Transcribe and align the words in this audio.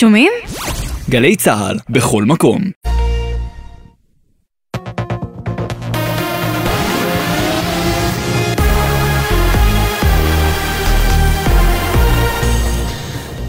שומעים? 0.00 0.32
גלי 1.10 1.36
צה"ל, 1.36 1.76
בכל 1.90 2.24
מקום. 2.24 2.62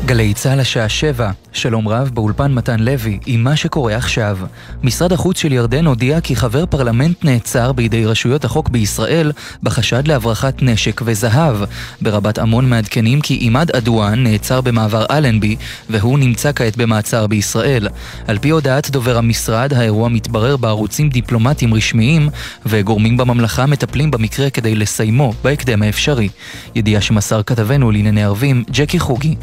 גלי 0.09 0.33
צה"ל 0.33 0.59
השעה 0.59 0.89
שבע, 0.89 1.31
שלום 1.53 1.87
רב 1.87 2.09
באולפן 2.13 2.53
מתן 2.53 2.79
לוי, 2.79 3.19
עם 3.25 3.43
מה 3.43 3.55
שקורה 3.55 3.95
עכשיו. 3.95 4.37
משרד 4.83 5.13
החוץ 5.13 5.39
של 5.39 5.53
ירדן 5.53 5.85
הודיע 5.85 6.21
כי 6.21 6.35
חבר 6.35 6.65
פרלמנט 6.65 7.25
נעצר 7.25 7.71
בידי 7.71 8.05
רשויות 8.05 8.45
החוק 8.45 8.69
בישראל 8.69 9.31
בחשד 9.63 10.07
להברחת 10.07 10.61
נשק 10.61 11.01
וזהב. 11.05 11.55
ברבת 12.01 12.39
עמון 12.39 12.69
מעדכנים 12.69 13.21
כי 13.21 13.33
עימאד 13.33 13.71
אדואן 13.71 14.23
נעצר 14.23 14.61
במעבר 14.61 15.05
אלנבי, 15.11 15.55
והוא 15.89 16.19
נמצא 16.19 16.51
כעת 16.55 16.77
במעצר 16.77 17.27
בישראל. 17.27 17.87
על 18.27 18.37
פי 18.37 18.49
הודעת 18.49 18.89
דובר 18.89 19.17
המשרד, 19.17 19.73
האירוע 19.73 20.09
מתברר 20.09 20.57
בערוצים 20.57 21.09
דיפלומטיים 21.09 21.73
רשמיים, 21.73 22.29
וגורמים 22.65 23.17
בממלכה 23.17 23.65
מטפלים 23.65 24.11
במקרה 24.11 24.49
כדי 24.49 24.75
לסיימו 24.75 25.33
בהקדם 25.43 25.81
האפשרי. 25.81 26.29
ידיעה 26.75 27.01
שמסר 27.01 27.43
כתבנו 27.43 27.91
לענייני 27.91 28.23
ערבים, 28.23 28.63
ג'קי 28.71 28.99
חוגי. 28.99 29.35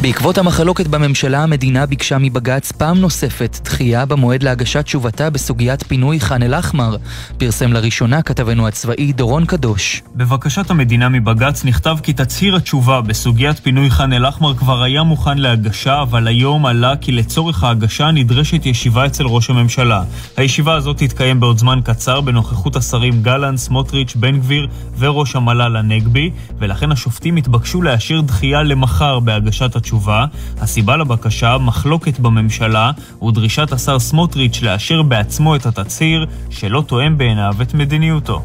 בעקבות 0.00 0.38
המחלוקת 0.38 0.86
בממשלה, 0.86 1.42
המדינה 1.42 1.86
ביקשה 1.86 2.18
מבג"ץ 2.18 2.72
פעם 2.72 2.98
נוספת 2.98 3.58
דחייה 3.64 4.06
במועד 4.06 4.42
להגשת 4.42 4.84
תשובתה 4.84 5.30
בסוגיית 5.30 5.82
פינוי 5.82 6.20
ח'אן 6.20 6.42
אל-אחמר. 6.42 6.96
פרסם 7.38 7.72
לראשונה 7.72 8.22
כתבנו 8.22 8.68
הצבאי 8.68 9.12
דורון 9.12 9.44
קדוש. 9.44 10.02
בבקשת 10.16 10.70
המדינה 10.70 11.08
מבג"ץ 11.08 11.64
נכתב 11.64 11.96
כי 12.02 12.12
תצהיר 12.12 12.56
התשובה 12.56 13.00
בסוגיית 13.00 13.58
פינוי 13.58 13.90
ח'אן 13.90 14.12
אל-אחמר 14.12 14.54
כבר 14.54 14.82
היה 14.82 15.02
מוכן 15.02 15.38
להגשה, 15.38 16.02
אבל 16.02 16.28
היום 16.28 16.66
עלה 16.66 16.96
כי 16.96 17.12
לצורך 17.12 17.64
ההגשה 17.64 18.10
נדרשת 18.10 18.66
ישיבה 18.66 19.06
אצל 19.06 19.24
ראש 19.26 19.50
הממשלה. 19.50 20.02
הישיבה 20.36 20.74
הזאת 20.74 20.96
תתקיים 20.98 21.40
בעוד 21.40 21.58
זמן 21.58 21.80
קצר 21.84 22.20
בנוכחות 22.20 22.76
השרים 22.76 23.22
גלנט, 23.22 23.58
סמוטריץ', 23.58 24.16
בן 24.16 24.38
גביר 24.38 24.68
וראש 24.98 25.36
המל"ל 25.36 25.76
הנגבי, 25.76 26.30
ולכן 26.58 26.92
השופטים 26.92 27.36
התבקשו 27.36 27.82
לאשר 27.82 28.20
דחייה 28.20 28.62
למחר 28.62 29.20
בהגשת. 29.20 29.87
התשובה, 29.88 30.26
הסיבה 30.60 30.96
לבקשה, 30.96 31.58
מחלוקת 31.58 32.18
בממשלה 32.18 32.90
ודרישת 33.22 33.72
השר 33.72 33.98
סמוטריץ' 33.98 34.62
לאשר 34.62 35.02
בעצמו 35.02 35.56
את 35.56 35.66
התצהיר 35.66 36.26
שלא 36.50 36.84
תואם 36.86 37.18
בעיניו 37.18 37.54
את 37.62 37.74
מדיניותו. 37.74 38.44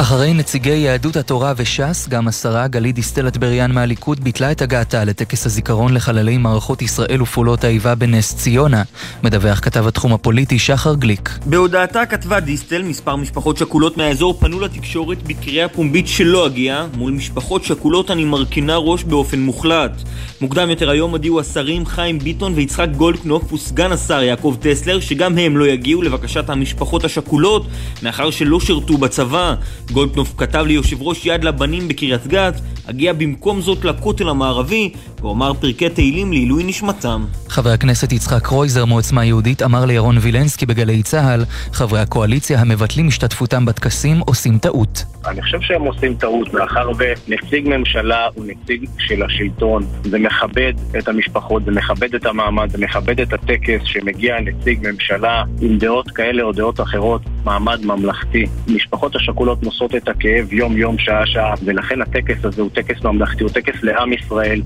אחרי 0.00 0.34
נציגי 0.34 0.70
יהדות 0.70 1.16
התורה 1.16 1.52
וש"ס, 1.56 2.08
גם 2.08 2.28
השרה 2.28 2.68
גלית 2.68 2.94
דיסטל 2.94 3.28
אטבריאן 3.28 3.72
מהליכוד 3.72 4.20
ביטלה 4.20 4.52
את 4.52 4.62
הגעתה 4.62 5.04
לטקס 5.04 5.46
הזיכרון 5.46 5.94
לחללי 5.94 6.38
מערכות 6.38 6.82
ישראל 6.82 7.22
ופעולות 7.22 7.64
האיבה 7.64 7.94
בנס 7.94 8.36
ציונה. 8.36 8.82
מדווח 9.22 9.60
כתב 9.60 9.86
התחום 9.86 10.12
הפוליטי 10.12 10.58
שחר 10.58 10.94
גליק. 10.94 11.30
בהודעתה 11.46 12.06
כתבה 12.06 12.40
דיסטל, 12.40 12.82
מספר 12.82 13.16
משפחות 13.16 13.56
שכולות 13.56 13.96
מהאזור 13.96 14.34
פנו 14.40 14.60
לתקשורת 14.60 15.22
בקריאה 15.22 15.68
פומבית 15.68 16.08
שלא 16.08 16.46
אגיע, 16.46 16.86
מול 16.96 17.12
משפחות 17.12 17.64
שכולות 17.64 18.10
אני 18.10 18.24
מרכינה 18.24 18.76
ראש 18.76 19.04
באופן 19.04 19.40
מוחלט. 19.40 20.02
מוקדם 20.40 20.70
יותר 20.70 20.90
היום 20.90 21.10
הודיעו 21.10 21.40
השרים 21.40 21.86
חיים 21.86 22.18
ביטון 22.18 22.52
ויצחק 22.54 22.88
גולדקנופ 22.96 23.52
וסגן 23.52 23.92
השר 23.92 24.22
יעקב 24.22 24.56
טסלר 24.60 25.00
שגם 25.00 25.38
הם 25.38 25.56
לא 25.56 25.66
יגיעו 25.66 26.02
לבקשת 26.02 26.50
המשפחות 26.50 27.04
השכולות, 27.04 27.66
מאחר 28.02 28.30
שלא 28.30 28.60
שירתו 28.60 28.98
בצבא. 28.98 29.54
גולדקנופ 29.92 30.34
כתב 30.36 30.64
ליושב 30.66 31.02
ראש 31.02 31.26
יד 31.26 31.44
לבנים 31.44 31.88
בקריית 31.88 32.26
גת, 32.26 32.60
אגיע 32.90 33.12
במקום 33.12 33.60
זאת 33.60 33.84
לכותל 33.84 34.28
המערבי, 34.28 34.92
ואומר 35.20 35.54
פרקי 35.54 35.88
תהילים 35.88 36.32
לעילוי 36.32 36.64
נשמתם. 36.64 37.24
חבר 37.48 37.70
הכנסת 37.70 38.12
יצחק 38.12 38.42
קרויזר 38.42 38.84
מעוצמה 38.84 39.24
יהודית 39.24 39.62
אמר 39.62 39.84
לירון 39.84 40.18
וילנסקי 40.18 40.66
בגלי 40.66 41.02
צה"ל, 41.02 41.44
חברי 41.72 42.00
הקואליציה 42.00 42.60
המבטלים 42.60 43.08
השתתפותם 43.08 43.64
בטקסים 43.64 44.20
עושים 44.20 44.58
טעות. 44.58 45.04
אני 45.26 45.42
חושב 45.42 45.60
שהם 45.60 45.82
עושים 45.82 46.14
טעות, 46.14 46.54
מאחר 46.54 46.90
ונציג 46.98 47.68
ממשלה 47.68 48.26
הוא 48.34 48.44
נציג 48.46 48.88
של 48.98 49.22
השלטון. 49.22 49.86
זה 50.04 50.18
מכבד 50.18 50.72
את 50.98 51.08
המשפחות, 51.08 51.64
זה 51.64 51.70
מכבד 51.70 52.14
את 52.14 52.26
המעמד, 52.26 52.70
זה 52.70 52.78
מכבד 52.78 53.20
את 53.20 53.32
הטקס 53.32 53.80
שמגיע 53.84 54.40
נציג 54.40 54.88
ממשלה 54.88 55.44
עם 55.60 55.78
דעות 55.78 56.10
כאלה 56.10 56.42
או 56.42 56.52
דעות 56.52 56.80
אחרות, 56.80 57.22
מעמד 57.46 57.84
ממלכתי. 57.84 58.46
משפחות 58.74 59.16
השכולות 59.16 59.62
נושאות 59.62 59.94
את 59.94 60.08
הכאב 60.08 60.52
יום-יום, 60.52 60.98
שעה-שעה, 60.98 61.54
ולכן 61.64 62.02
הטקס 62.02 62.44
הזה 62.44 62.62
הוא 62.62 62.70
טקס 62.70 63.04
ממלכתי, 63.04 63.42
הוא 63.42 63.50
טקס 63.50 63.82
לעם 63.82 64.12
ישראל. 64.12 64.62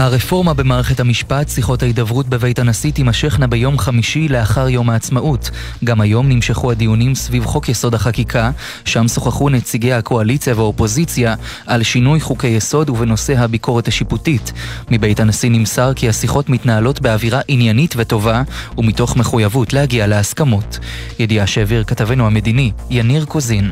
הרפורמה 0.00 0.54
במערכת 0.54 1.00
המשפט, 1.00 1.48
שיחות 1.48 1.82
ההידברות 1.82 2.28
בבית 2.28 2.58
הנשיא 2.58 2.92
תימשכנה 2.92 3.46
ביום 3.46 3.78
חמישי 3.78 4.28
לאחר 4.28 4.68
יום 4.68 4.90
העצמאות. 4.90 5.50
גם 5.84 6.00
היום 6.00 6.28
נמשכו 6.28 6.70
הדיונים 6.70 7.14
סביב 7.14 7.44
חוק 7.44 7.68
יסוד 7.68 7.94
החקיקה, 7.94 8.50
שם 8.84 9.08
שוחחו 9.08 9.48
נציגי 9.48 9.92
הקואליציה 9.92 10.54
והאופוזיציה 10.54 11.34
על 11.66 11.82
שינוי 11.82 12.20
חוקי 12.20 12.46
יסוד 12.46 12.90
ובנושא 12.90 13.34
הביקורת 13.38 13.88
השיפוטית. 13.88 14.52
מבית 14.90 15.20
הנשיא 15.20 15.50
נמסר 15.50 15.94
כי 15.94 16.08
השיחות 16.08 16.48
מתנהלות 16.48 17.00
באווירה 17.00 17.40
עניינית 17.48 17.94
וטובה, 17.96 18.42
ומתוך 18.78 19.16
מחויבות 19.16 19.72
להגיע 19.72 20.06
להסכמות. 20.06 20.78
ידיעה 21.18 21.46
שהעביר 21.46 21.84
כתבנו 21.84 22.26
המדיני, 22.26 22.72
יניר 22.90 23.24
קוזין. 23.24 23.70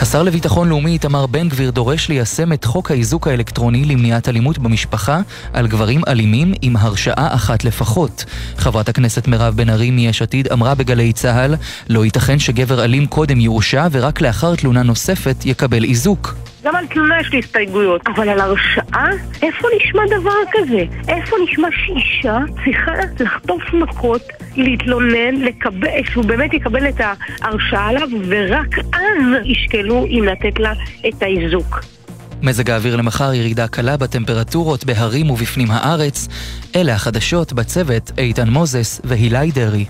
השר 0.00 0.22
לביטחון 0.22 0.68
לאומי 0.68 0.90
איתמר 0.90 1.26
בן 1.26 1.48
גביר 1.48 1.70
דורש 1.70 2.08
ליישם 2.08 2.52
את 2.52 2.64
חוק 2.64 2.90
האיזוק 2.90 3.28
האלקטרוני 3.28 3.84
למניעת 3.84 4.28
אלימות 4.28 4.58
במשפחה 4.58 5.20
על 5.52 5.66
גברים 5.66 6.00
אלימים 6.08 6.54
עם 6.62 6.76
הרשעה 6.76 7.34
אחת 7.34 7.64
לפחות. 7.64 8.24
חברת 8.56 8.88
הכנסת 8.88 9.28
מירב 9.28 9.56
בן 9.56 9.70
ארי 9.70 9.90
מיש 9.90 10.22
עתיד 10.22 10.48
אמרה 10.52 10.74
בגלי 10.74 11.12
צה"ל 11.12 11.54
לא 11.88 12.04
ייתכן 12.04 12.38
שגבר 12.38 12.84
אלים 12.84 13.06
קודם 13.06 13.40
יורשע 13.40 13.88
ורק 13.92 14.20
לאחר 14.20 14.54
תלונה 14.54 14.82
נוספת 14.82 15.36
יקבל 15.44 15.84
איזוק. 15.84 16.47
גם 16.64 16.76
על 16.76 16.86
תלונה 16.86 17.20
יש 17.20 17.32
לי 17.32 17.38
הסתייגויות, 17.38 18.00
אבל 18.06 18.28
על 18.28 18.40
הרשעה? 18.40 19.08
איפה 19.42 19.68
נשמע 19.76 20.02
דבר 20.20 20.38
כזה? 20.52 20.84
איפה 21.08 21.36
נשמע 21.44 21.68
שאישה 21.72 22.38
צריכה 22.64 22.92
לחטוף 23.20 23.62
מכות, 23.72 24.22
להתלונן, 24.56 25.34
לקבל, 25.34 25.88
שהוא 26.12 26.24
באמת 26.24 26.54
יקבל 26.54 26.88
את 26.88 27.00
ההרשעה 27.00 27.88
עליו, 27.88 28.08
ורק 28.28 28.78
אז 28.78 29.22
ישקלו 29.44 30.06
אם 30.06 30.24
לתת 30.24 30.58
לה 30.58 30.72
את 31.08 31.22
האיזוק. 31.22 31.80
מזג 32.42 32.70
האוויר 32.70 32.96
למחר 32.96 33.34
ירידה 33.34 33.68
קלה 33.68 33.96
בטמפרטורות 33.96 34.84
בהרים 34.84 35.30
ובפנים 35.30 35.70
הארץ. 35.70 36.28
אלה 36.76 36.94
החדשות 36.94 37.52
בצוות 37.52 38.10
איתן 38.18 38.48
מוזס 38.48 39.00
והילי 39.04 39.50
דרעי. 39.50 39.84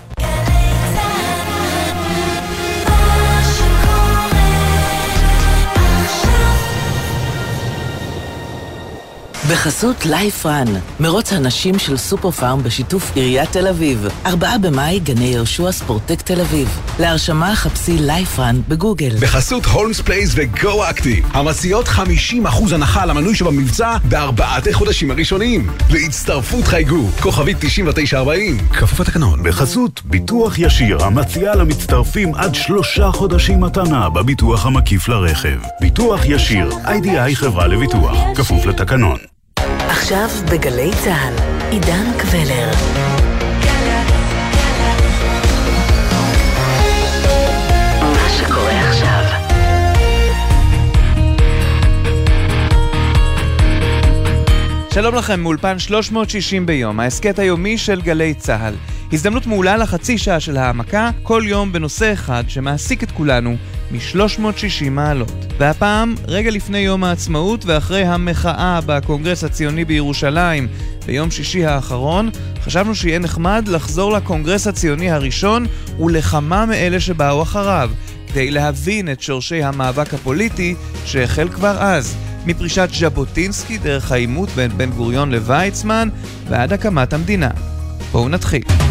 בחסות 9.49 10.05
Life 10.05 10.45
Run, 10.45 10.67
מרוץ 10.99 11.33
הנשים 11.33 11.79
של 11.79 11.97
סופר 11.97 12.31
פארם 12.31 12.63
בשיתוף 12.63 13.11
עיריית 13.15 13.51
תל 13.51 13.67
אביב. 13.67 14.07
ארבעה 14.25 14.57
במאי, 14.57 14.99
גני 14.99 15.25
יהושע 15.25 15.71
ספורטק 15.71 16.21
תל 16.21 16.41
אביב. 16.41 16.79
להרשמה 16.99 17.55
חפשי 17.55 17.97
Life 17.99 18.39
Run 18.39 18.61
בגוגל. 18.67 19.09
בחסות 19.21 19.65
הולמס 19.65 20.01
פלייס 20.01 20.31
ו 20.35 20.53
Go 20.53 20.89
Active, 20.89 21.25
המציעות 21.33 21.87
50% 21.87 22.73
הנחה 22.73 23.03
על 23.03 23.09
המנוי 23.09 23.35
שבמבצע 23.35 23.97
בארבעת 24.09 24.67
החודשים 24.67 25.11
הראשונים. 25.11 25.69
להצטרפות 25.89 26.67
חייגו, 26.67 27.07
כוכבית 27.21 27.57
9940. 27.59 28.57
כפוף 28.73 28.99
לתקנון, 28.99 29.43
בחסות 29.43 30.01
ביטוח 30.05 30.59
ישיר, 30.59 31.03
המציע 31.03 31.55
למצטרפים 31.55 32.35
עד 32.35 32.55
שלושה 32.55 33.11
חודשים 33.11 33.61
מתנה 33.61 34.09
בביטוח 34.09 34.65
המקיף 34.65 35.07
לרכב. 35.07 35.59
ביטוח 35.81 36.25
ישיר, 36.25 36.69
IDI 36.85 37.35
חברה 37.35 37.67
לביטוח, 37.67 38.17
כפוף 38.35 38.65
לתקנון. 38.65 39.38
עכשיו 39.99 40.29
בגלי 40.51 40.91
צה"ל, 41.03 41.33
עידן 41.71 42.05
קבלר. 42.17 42.71
שלום 54.93 55.15
לכם 55.15 55.39
מאולפן 55.39 55.79
360 55.79 56.65
ביום, 56.65 56.99
ההסכת 56.99 57.39
היומי 57.39 57.77
של 57.77 58.01
גלי 58.01 58.33
צה"ל. 58.33 58.73
הזדמנות 59.13 59.47
מעולה 59.47 59.77
לחצי 59.77 60.17
שעה 60.17 60.39
של 60.39 60.57
העמקה, 60.57 61.09
כל 61.23 61.43
יום 61.45 61.71
בנושא 61.71 62.13
אחד 62.13 62.43
שמעסיק 62.47 63.03
את 63.03 63.11
כולנו 63.11 63.55
מ-360 63.91 64.89
מעלות. 64.89 65.31
והפעם, 65.57 66.15
רגע 66.27 66.51
לפני 66.51 66.77
יום 66.77 67.03
העצמאות 67.03 67.65
ואחרי 67.65 68.03
המחאה 68.03 68.79
בקונגרס 68.85 69.43
הציוני 69.43 69.85
בירושלים 69.85 70.67
ביום 71.05 71.31
שישי 71.31 71.65
האחרון, 71.65 72.29
חשבנו 72.63 72.95
שיהיה 72.95 73.19
נחמד 73.19 73.67
לחזור 73.67 74.11
לקונגרס 74.11 74.67
הציוני 74.67 75.11
הראשון 75.11 75.65
ולכמה 75.99 76.65
מאלה 76.65 76.99
שבאו 76.99 77.41
אחריו, 77.41 77.91
כדי 78.27 78.51
להבין 78.51 79.11
את 79.11 79.21
שורשי 79.21 79.63
המאבק 79.63 80.13
הפוליטי 80.13 80.75
שהחל 81.05 81.49
כבר 81.49 81.77
אז. 81.79 82.15
מפרישת 82.45 82.89
ז'בוטינסקי 82.93 83.77
דרך 83.77 84.11
העימות 84.11 84.49
בין 84.49 84.71
בן 84.77 84.89
גוריון 84.89 85.31
לוויצמן 85.31 86.09
ועד 86.49 86.73
הקמת 86.73 87.13
המדינה. 87.13 87.49
בואו 88.11 88.29
נתחיל. 88.29 88.88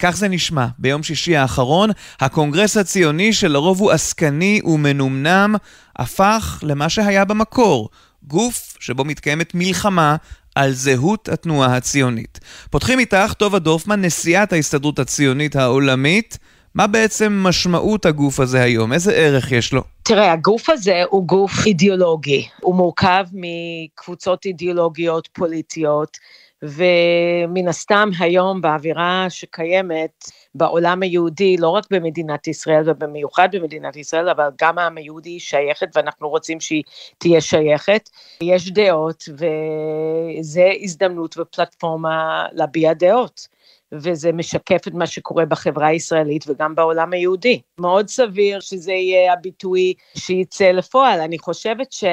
כך 0.00 0.16
זה 0.16 0.28
נשמע. 0.28 0.66
ביום 0.78 1.02
שישי 1.02 1.36
האחרון, 1.36 1.90
הקונגרס 2.20 2.76
הציוני, 2.76 3.32
שלרוב 3.32 3.80
הוא 3.80 3.90
עסקני 3.90 4.60
ומנומנם, 4.64 5.54
הפך 5.96 6.58
למה 6.62 6.88
שהיה 6.88 7.24
במקור, 7.24 7.88
גוף 8.22 8.76
שבו 8.80 9.04
מתקיימת 9.04 9.54
מלחמה 9.54 10.16
על 10.54 10.72
זהות 10.72 11.28
התנועה 11.28 11.76
הציונית. 11.76 12.40
פותחים 12.70 12.98
איתך 12.98 13.32
טובה 13.32 13.58
דורפמן, 13.58 14.04
נשיאת 14.04 14.52
ההסתדרות 14.52 14.98
הציונית 14.98 15.56
העולמית. 15.56 16.38
מה 16.74 16.86
בעצם 16.86 17.32
משמעות 17.32 18.06
הגוף 18.06 18.40
הזה 18.40 18.62
היום? 18.62 18.92
איזה 18.92 19.12
ערך 19.12 19.52
יש 19.52 19.72
לו? 19.72 19.82
תראה, 20.02 20.32
הגוף 20.32 20.70
הזה 20.70 21.02
הוא 21.10 21.26
גוף 21.26 21.66
אידיאולוגי. 21.66 22.48
הוא 22.60 22.74
מורכב 22.74 23.24
מקבוצות 23.32 24.44
אידיאולוגיות 24.46 25.28
פוליטיות. 25.32 26.16
ומן 26.62 27.68
הסתם 27.68 28.10
היום 28.18 28.60
באווירה 28.60 29.26
שקיימת 29.28 30.24
בעולם 30.54 31.02
היהודי, 31.02 31.56
לא 31.56 31.68
רק 31.68 31.84
במדינת 31.90 32.46
ישראל 32.46 32.90
ובמיוחד 32.90 33.48
במדינת 33.52 33.96
ישראל, 33.96 34.28
אבל 34.28 34.48
גם 34.60 34.78
העם 34.78 34.96
היהודי 34.96 35.40
שייכת 35.40 35.88
ואנחנו 35.94 36.28
רוצים 36.28 36.60
שהיא 36.60 36.82
תהיה 37.18 37.40
שייכת. 37.40 38.10
יש 38.42 38.70
דעות 38.70 39.24
וזה 39.28 40.72
הזדמנות 40.82 41.38
ופלטפורמה 41.38 42.46
להביע 42.52 42.92
דעות. 42.92 43.48
וזה 43.92 44.32
משקף 44.32 44.88
את 44.88 44.94
מה 44.94 45.06
שקורה 45.06 45.44
בחברה 45.46 45.86
הישראלית 45.86 46.44
וגם 46.48 46.74
בעולם 46.74 47.12
היהודי. 47.12 47.60
מאוד 47.78 48.08
סביר 48.08 48.60
שזה 48.60 48.92
יהיה 48.92 49.32
הביטוי 49.32 49.94
שיצא 50.16 50.70
לפועל. 50.70 51.20
אני 51.20 51.38
חושבת 51.38 51.92
ש... 51.92 52.04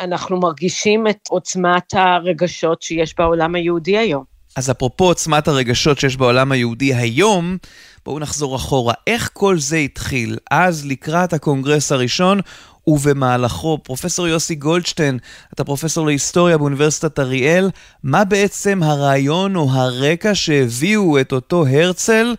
אנחנו 0.00 0.40
מרגישים 0.40 1.06
את 1.06 1.18
עוצמת 1.28 1.94
הרגשות 1.94 2.82
שיש 2.82 3.14
בעולם 3.18 3.54
היהודי 3.54 3.98
היום. 3.98 4.24
אז 4.56 4.70
אפרופו 4.70 5.04
עוצמת 5.04 5.48
הרגשות 5.48 5.98
שיש 5.98 6.16
בעולם 6.16 6.52
היהודי 6.52 6.94
היום, 6.94 7.56
בואו 8.04 8.18
נחזור 8.18 8.56
אחורה. 8.56 8.94
איך 9.06 9.30
כל 9.32 9.58
זה 9.58 9.76
התחיל? 9.76 10.36
אז 10.50 10.86
לקראת 10.86 11.32
הקונגרס 11.32 11.92
הראשון 11.92 12.40
ובמהלכו, 12.86 13.78
פרופסור 13.82 14.28
יוסי 14.28 14.54
גולדשטיין, 14.54 15.18
אתה 15.54 15.64
פרופסור 15.64 16.06
להיסטוריה 16.06 16.58
באוניברסיטת 16.58 17.18
אריאל, 17.18 17.70
מה 18.02 18.24
בעצם 18.24 18.82
הרעיון 18.82 19.56
או 19.56 19.70
הרקע 19.70 20.34
שהביאו 20.34 21.20
את 21.20 21.32
אותו 21.32 21.66
הרצל 21.66 22.34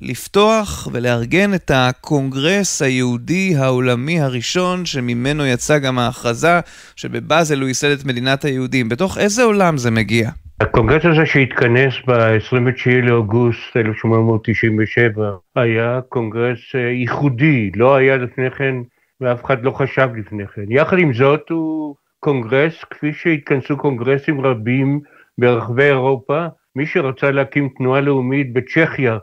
לפתוח 0.00 0.88
ולארגן 0.92 1.54
את 1.54 1.70
הקונגרס 1.74 2.82
היהודי 2.82 3.54
העולמי 3.58 4.20
הראשון, 4.20 4.86
שממנו 4.86 5.46
יצאה 5.46 5.78
גם 5.78 5.98
ההכרזה 5.98 6.60
שבבאזל 6.96 7.60
הוא 7.60 7.68
ייסד 7.68 7.90
את 7.90 8.04
מדינת 8.04 8.44
היהודים. 8.44 8.88
בתוך 8.88 9.18
איזה 9.18 9.42
עולם 9.42 9.76
זה 9.76 9.90
מגיע? 9.90 10.30
הקונגרס 10.60 11.04
הזה 11.04 11.26
שהתכנס 11.26 11.94
ב-29 12.06 12.90
לאוגוסט 13.02 13.76
1897 13.76 15.30
היה 15.56 16.00
קונגרס 16.08 16.58
אה, 16.74 16.80
ייחודי, 16.80 17.70
לא 17.76 17.96
היה 17.96 18.16
לפני 18.16 18.50
כן 18.50 18.74
ואף 19.20 19.44
אחד 19.44 19.64
לא 19.64 19.70
חשב 19.70 20.08
לפני 20.16 20.46
כן. 20.54 20.64
יחד 20.68 20.98
עם 20.98 21.14
זאת 21.14 21.50
הוא 21.50 21.94
קונגרס, 22.20 22.84
כפי 22.90 23.12
שהתכנסו 23.12 23.76
קונגרסים 23.76 24.40
רבים 24.40 25.00
ברחבי 25.38 25.84
אירופה, 25.84 26.46
מי 26.76 26.86
שרצה 26.86 27.30
להקים 27.30 27.68
תנועה 27.78 28.00
לאומית 28.00 28.52
בצ'כיה 28.52 29.18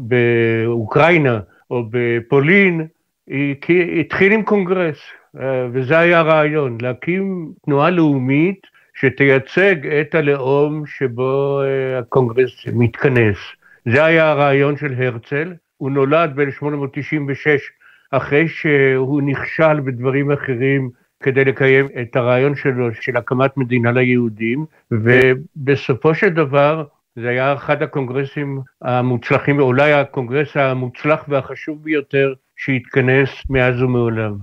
באוקראינה 0.00 1.40
או 1.70 1.84
בפולין, 1.90 2.86
התחיל 4.00 4.32
עם 4.32 4.42
קונגרס, 4.42 4.98
אה, 5.40 5.66
וזה 5.72 5.98
היה 5.98 6.18
הרעיון, 6.18 6.78
להקים 6.80 7.52
תנועה 7.64 7.90
לאומית 7.90 8.66
שתייצג 8.94 9.86
את 9.86 10.14
הלאום 10.14 10.86
שבו 10.86 11.62
אה, 11.62 11.98
הקונגרס 11.98 12.66
מתכנס. 12.72 13.36
זה 13.88 14.04
היה 14.04 14.30
הרעיון 14.30 14.76
של 14.76 14.94
הרצל, 15.02 15.54
הוא 15.76 15.90
נולד 15.90 16.32
ב-1896 16.36 17.46
אחרי 18.10 18.48
שהוא 18.48 19.22
נכשל 19.22 19.80
בדברים 19.80 20.30
אחרים 20.30 20.90
כדי 21.22 21.44
לקיים 21.44 21.88
את 22.02 22.16
הרעיון 22.16 22.54
שלו 22.54 22.94
של 22.94 23.16
הקמת 23.16 23.56
מדינה 23.56 23.92
ליהודים, 23.92 24.64
ובסופו 24.90 26.14
של 26.14 26.28
דבר 26.28 26.84
זה 27.18 27.28
היה 27.28 27.54
אחד 27.54 27.82
הקונגרסים 27.82 28.60
המוצלחים, 28.82 29.60
אולי 29.60 29.92
הקונגרס 29.92 30.48
המוצלח 30.54 31.20
והחשוב 31.28 31.82
ביותר 31.82 32.32
שהתכנס 32.56 33.28
מאז 33.50 33.82
ומעולם. 33.82 34.36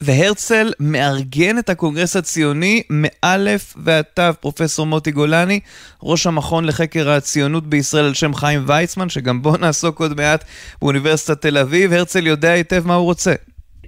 והרצל 0.00 0.72
מארגן 0.80 1.58
את 1.58 1.68
הקונגרס 1.68 2.16
הציוני 2.16 2.82
מאלף 2.90 3.74
ועד 3.76 4.04
תו, 4.14 4.22
פרופסור 4.40 4.86
מוטי 4.86 5.10
גולני, 5.10 5.60
ראש 6.02 6.26
המכון 6.26 6.64
לחקר 6.64 7.10
הציונות 7.10 7.66
בישראל 7.66 8.04
על 8.04 8.14
שם 8.14 8.34
חיים 8.34 8.64
ויצמן, 8.66 9.08
שגם 9.08 9.42
בו 9.42 9.56
נעסוק 9.56 10.00
עוד 10.00 10.16
מעט 10.16 10.44
באוניברסיטת 10.82 11.40
תל 11.40 11.58
אביב. 11.58 11.92
הרצל 11.92 12.26
יודע 12.26 12.50
היטב 12.50 12.86
מה 12.86 12.94
הוא 12.94 13.04
רוצה. 13.04 13.34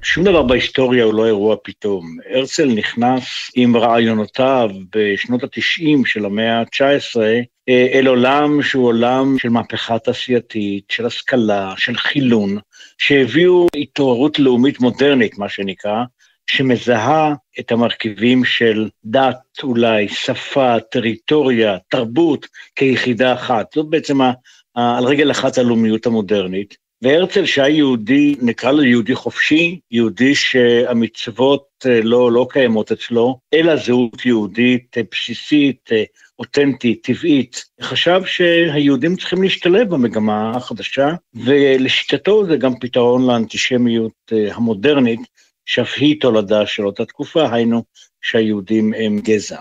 שום 0.08 0.25
דבר 0.25 0.43
בהיסטוריה 0.43 1.05
הוא 1.05 1.14
לא 1.14 1.26
אירוע 1.26 1.56
פתאום. 1.64 2.17
הרצל 2.31 2.67
נכנס 2.67 3.25
עם 3.55 3.76
רעיונותיו 3.76 4.70
בשנות 4.97 5.44
ה-90 5.44 6.06
של 6.06 6.25
המאה 6.25 6.58
ה-19 6.58 7.20
אה, 7.69 7.87
אל 7.93 8.06
עולם 8.06 8.62
שהוא 8.62 8.87
עולם 8.87 9.38
של 9.38 9.49
מהפכה 9.49 9.99
תעשייתית, 9.99 10.85
של 10.91 11.06
השכלה, 11.06 11.75
של 11.76 11.97
חילון, 11.97 12.58
שהביאו 12.99 13.67
התעוררות 13.76 14.38
לאומית 14.38 14.81
מודרנית, 14.81 15.38
מה 15.38 15.49
שנקרא, 15.49 16.05
שמזהה 16.47 17.35
את 17.61 17.73
המרכיבים 17.73 18.44
של 18.44 18.88
דת 19.05 19.38
אולי, 19.62 20.09
שפה, 20.09 20.81
טריטוריה, 20.91 21.76
תרבות, 21.88 22.47
כיחידה 22.76 23.35
אחת. 23.35 23.66
זאת 23.75 23.87
בעצם 23.90 24.21
ה, 24.21 24.33
על 24.75 25.04
רגל 25.04 25.30
אחת 25.30 25.59
הלאומיות 25.59 26.07
המודרנית. 26.07 26.86
והרצל 27.03 27.47
שהיה 27.47 27.69
יהודי, 27.69 28.37
נקרא 28.43 28.73
לו 28.73 28.83
יהודי 28.83 29.15
חופשי, 29.15 29.81
יהודי 29.91 30.35
שהמצוות 30.35 31.67
אה, 31.87 32.00
לא, 32.03 32.33
לא 32.33 32.47
קיימות 32.50 32.93
אצלו, 32.93 33.38
אלא 33.55 33.76
זהות 33.76 34.26
יהודית 34.26 34.99
אה, 34.99 35.03
בסיסית, 35.12 35.91
אה, 35.93 36.05
אותנטית, 36.38 37.07
טבעית. 37.07 37.65
חשב 37.83 38.21
שהיהודים 38.25 39.17
צריכים 39.17 39.43
להשתלב 39.43 39.88
במגמה 39.88 40.50
החדשה, 40.57 41.09
ולשיטתו 41.35 42.47
זה 42.47 42.57
גם 42.57 42.79
פתרון 42.81 43.26
לאנטישמיות 43.26 44.33
המודרנית, 44.50 45.21
שאף 45.67 45.95
היא 45.97 46.21
תולדה 46.21 46.67
של 46.67 46.87
אותה 46.87 47.05
תקופה, 47.05 47.53
היינו 47.53 47.85
שהיהודים 48.23 48.95
הם 48.95 49.19
גזע. 49.19 49.61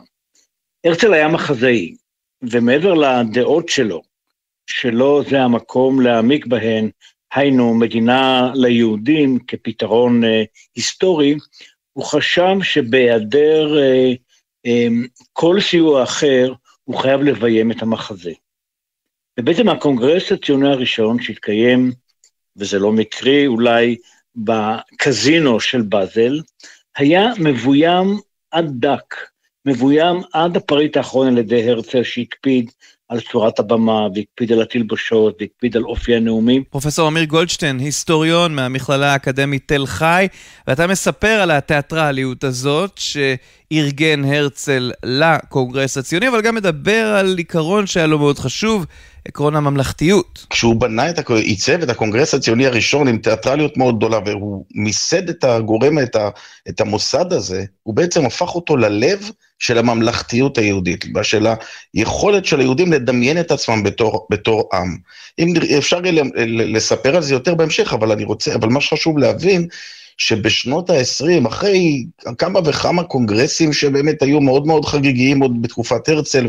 הרצל 0.86 1.14
היה 1.14 1.28
מחזאי, 1.28 1.96
ומעבר 2.42 2.94
לדעות 2.94 3.70
שלו, 3.70 4.02
שלא 4.68 5.24
זה 5.30 5.42
המקום 5.42 6.02
להעמיק 6.02 6.46
בהן, 6.46 6.90
היינו 7.36 7.74
מדינה 7.74 8.52
ליהודים 8.54 9.40
כפתרון 9.48 10.24
אה, 10.24 10.44
היסטורי, 10.76 11.36
הוא 11.94 12.06
חשב 12.06 12.56
שבהיעדר 12.64 13.78
אה, 13.78 14.14
אה, 14.66 14.88
כל 15.34 15.62
סיוע 15.62 16.04
אחר, 16.04 16.54
הוא 16.84 16.98
חייב 16.98 17.22
לביים 17.22 17.72
את 17.72 17.82
המחזה. 17.82 18.32
ובעצם 19.40 19.70
הקונגרס 19.70 20.32
הציוני 20.32 20.70
הראשון 20.70 21.22
שהתקיים, 21.22 21.92
וזה 22.58 22.80
לא 22.80 22.92
מקרי, 22.92 23.48
אולי 23.48 23.96
בקזינו 24.36 25.60
של 25.60 25.82
באזל, 25.82 26.40
היה 26.98 27.32
מבוים 27.40 28.18
עד 28.52 28.72
דק, 28.80 29.16
מבוים 29.66 30.22
עד 30.34 30.58
הפריט 30.58 30.98
האחרון 30.98 31.28
על 31.28 31.38
ידי 31.38 31.70
הרצל 31.70 32.04
שהקפיד 32.04 32.72
על 33.10 33.20
צורת 33.32 33.60
הבמה, 33.60 34.08
והקפיד 34.16 34.52
על 34.52 34.62
התלבושות, 34.62 35.38
והקפיד 35.40 35.78
על 35.78 35.84
אופי 35.84 36.16
הנאומים. 36.16 36.64
פרופסור 36.70 37.08
אמיר 37.08 37.24
גולדשטיין, 37.24 37.80
היסטוריון 37.80 38.56
מהמכללה 38.56 39.14
האקדמית 39.14 39.64
תל 39.66 39.86
חי, 39.86 40.28
ואתה 40.68 40.88
מספר 40.88 41.28
על 41.28 41.52
התיאטרליות 41.52 42.44
הזאת 42.44 42.98
שארגן 42.98 44.26
הרצל 44.26 44.92
לקונגרס 45.04 45.98
הציוני, 45.98 46.28
אבל 46.28 46.42
גם 46.42 46.56
מדבר 46.56 47.16
על 47.20 47.38
עיקרון 47.38 47.88
שהיה 47.88 48.08
לו 48.08 48.20
מאוד 48.20 48.40
חשוב, 48.40 48.86
עקרון 49.28 49.56
הממלכתיות. 49.56 50.46
כשהוא 50.50 50.76
בנה 50.76 51.10
את, 51.10 51.30
עיצב 51.30 51.82
את 51.82 51.90
הקונגרס 51.90 52.34
הציוני 52.34 52.68
הראשון 52.68 53.08
עם 53.08 53.18
תיאטרליות 53.18 53.78
מאוד 53.78 53.98
גדולה, 53.98 54.20
והוא 54.26 54.66
מיסד 54.76 55.30
את 55.30 55.44
הגורם, 55.44 56.00
את, 56.00 56.16
ה, 56.16 56.30
את 56.70 56.82
המוסד 56.82 57.34
הזה, 57.34 57.64
הוא 57.84 57.96
בעצם 57.96 58.26
הפך 58.26 58.56
אותו 58.56 58.78
ללב 58.78 59.30
של 59.60 59.78
הממלכתיות 59.78 60.58
היהודית, 60.58 61.06
של 61.22 61.48
היכולת 61.94 62.46
של 62.46 62.60
היהודים 62.60 62.94
לדמיין 62.94 63.40
את 63.40 63.52
עצמם 63.52 63.84
בתור, 63.84 64.28
בתור 64.30 64.70
עם. 64.74 64.98
אם 65.40 65.54
אפשר 65.78 66.00
לספר 66.48 67.16
על 67.16 67.22
זה 67.22 67.34
יותר 67.34 67.56
בהמשך, 67.56 67.94
אבל 67.94 68.12
אני 68.12 68.24
רוצה, 68.24 68.56
אבל 68.56 68.70
מה 68.70 68.82
שחשוב 68.82 69.18
להבין, 69.18 69.68
שבשנות 70.18 70.90
ה-20, 70.90 71.48
אחרי 71.48 72.06
כמה 72.38 72.60
וכמה 72.66 73.04
קונגרסים 73.04 73.74
שבאמת 73.74 74.22
היו 74.22 74.42
מאוד 74.42 74.68
מאוד 74.68 74.86
חגיגיים 74.86 75.40
עוד 75.42 75.62
בתקופת 75.62 76.10
הרצל, 76.10 76.48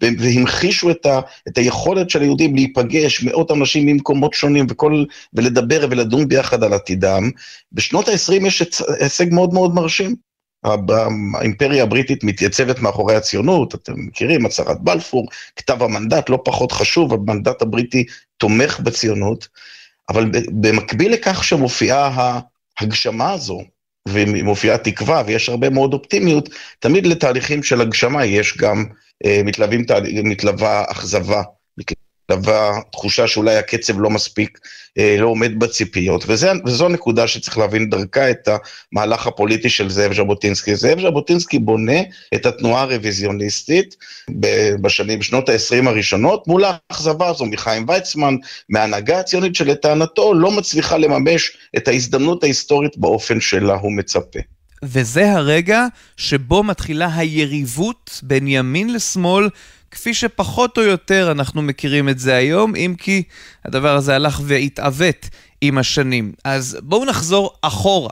והמחישו 0.00 0.90
את, 0.90 1.06
ה- 1.06 1.20
את 1.48 1.58
היכולת 1.58 2.10
של 2.10 2.20
היהודים 2.20 2.54
להיפגש, 2.54 3.22
מאות 3.24 3.50
אנשים 3.50 3.86
ממקומות 3.86 4.34
שונים, 4.34 4.66
וכל, 4.68 5.04
ולדבר 5.34 5.86
ולדון 5.90 6.28
ביחד 6.28 6.64
על 6.64 6.72
עתידם, 6.72 7.30
בשנות 7.72 8.08
ה-20 8.08 8.46
יש 8.46 8.62
הישג 9.00 9.34
מאוד 9.34 9.54
מאוד 9.54 9.74
מרשים. 9.74 10.16
האימפריה 11.34 11.82
הבריטית 11.82 12.24
מתייצבת 12.24 12.78
מאחורי 12.78 13.14
הציונות, 13.14 13.74
אתם 13.74 13.92
מכירים, 13.96 14.46
הצהרת 14.46 14.80
בלפור, 14.80 15.28
כתב 15.56 15.82
המנדט, 15.82 16.28
לא 16.28 16.38
פחות 16.44 16.72
חשוב, 16.72 17.12
המנדט 17.12 17.62
הבריטי 17.62 18.04
תומך 18.36 18.80
בציונות, 18.80 19.48
אבל 20.08 20.30
במקביל 20.60 21.12
לכך 21.12 21.44
שמופיעה 21.44 22.40
ההגשמה 22.80 23.32
הזו, 23.32 23.62
ומופיעה 24.08 24.78
תקווה, 24.78 25.22
ויש 25.26 25.48
הרבה 25.48 25.70
מאוד 25.70 25.92
אופטימיות, 25.92 26.48
תמיד 26.78 27.06
לתהליכים 27.06 27.62
של 27.62 27.80
הגשמה 27.80 28.24
יש 28.24 28.56
גם, 28.56 28.84
אה, 29.24 29.40
מתלווה 30.24 30.84
אכזבה, 30.88 31.42
מתלווה 32.30 32.80
תחושה 32.92 33.26
שאולי 33.26 33.56
הקצב 33.56 34.00
לא 34.00 34.10
מספיק, 34.10 34.58
אה, 34.98 35.16
לא 35.18 35.26
עומד 35.26 35.58
בציפיות, 35.58 36.24
וזה, 36.26 36.52
וזו 36.66 36.88
נקודה 36.88 37.26
שצריך 37.26 37.58
להבין 37.58 37.90
דרכה 37.90 38.30
את 38.30 38.48
המהלך 38.92 39.26
הפוליטי 39.26 39.68
של 39.68 39.90
זאב 39.90 40.12
ז'בוטינסקי. 40.12 40.76
זאב 40.76 41.00
ז'בוטינסקי 41.00 41.58
בונה 41.58 42.00
את 42.34 42.46
התנועה 42.46 42.82
הרוויזיוניסטית 42.82 43.96
בשנים, 44.80 45.18
בשנות 45.18 45.48
ה-20 45.48 45.88
הראשונות, 45.88 46.48
מול 46.48 46.64
האכזבה 46.64 47.28
הזו 47.28 47.46
מחיים 47.46 47.84
ויצמן, 47.88 48.36
מההנהגה 48.68 49.20
הציונית 49.20 49.54
שלטענתו 49.54 50.34
לא 50.34 50.50
מצליחה 50.50 50.98
לממש 50.98 51.56
את 51.76 51.88
ההזדמנות 51.88 52.42
ההיסטורית 52.42 52.98
באופן 52.98 53.40
שלה 53.40 53.74
הוא 53.74 53.92
מצפה. 53.92 54.40
וזה 54.82 55.32
הרגע 55.32 55.86
שבו 56.16 56.62
מתחילה 56.62 57.16
היריבות 57.16 58.20
בין 58.22 58.48
ימין 58.48 58.92
לשמאל 58.92 59.48
כפי 59.96 60.14
שפחות 60.14 60.78
או 60.78 60.82
יותר 60.82 61.28
אנחנו 61.30 61.62
מכירים 61.62 62.08
את 62.08 62.18
זה 62.18 62.36
היום, 62.36 62.76
אם 62.76 62.94
כי 62.98 63.22
הדבר 63.64 63.96
הזה 63.96 64.14
הלך 64.14 64.40
והתעוות 64.44 65.28
עם 65.60 65.78
השנים. 65.78 66.32
אז 66.44 66.78
בואו 66.82 67.04
נחזור 67.04 67.50
אחורה. 67.62 68.10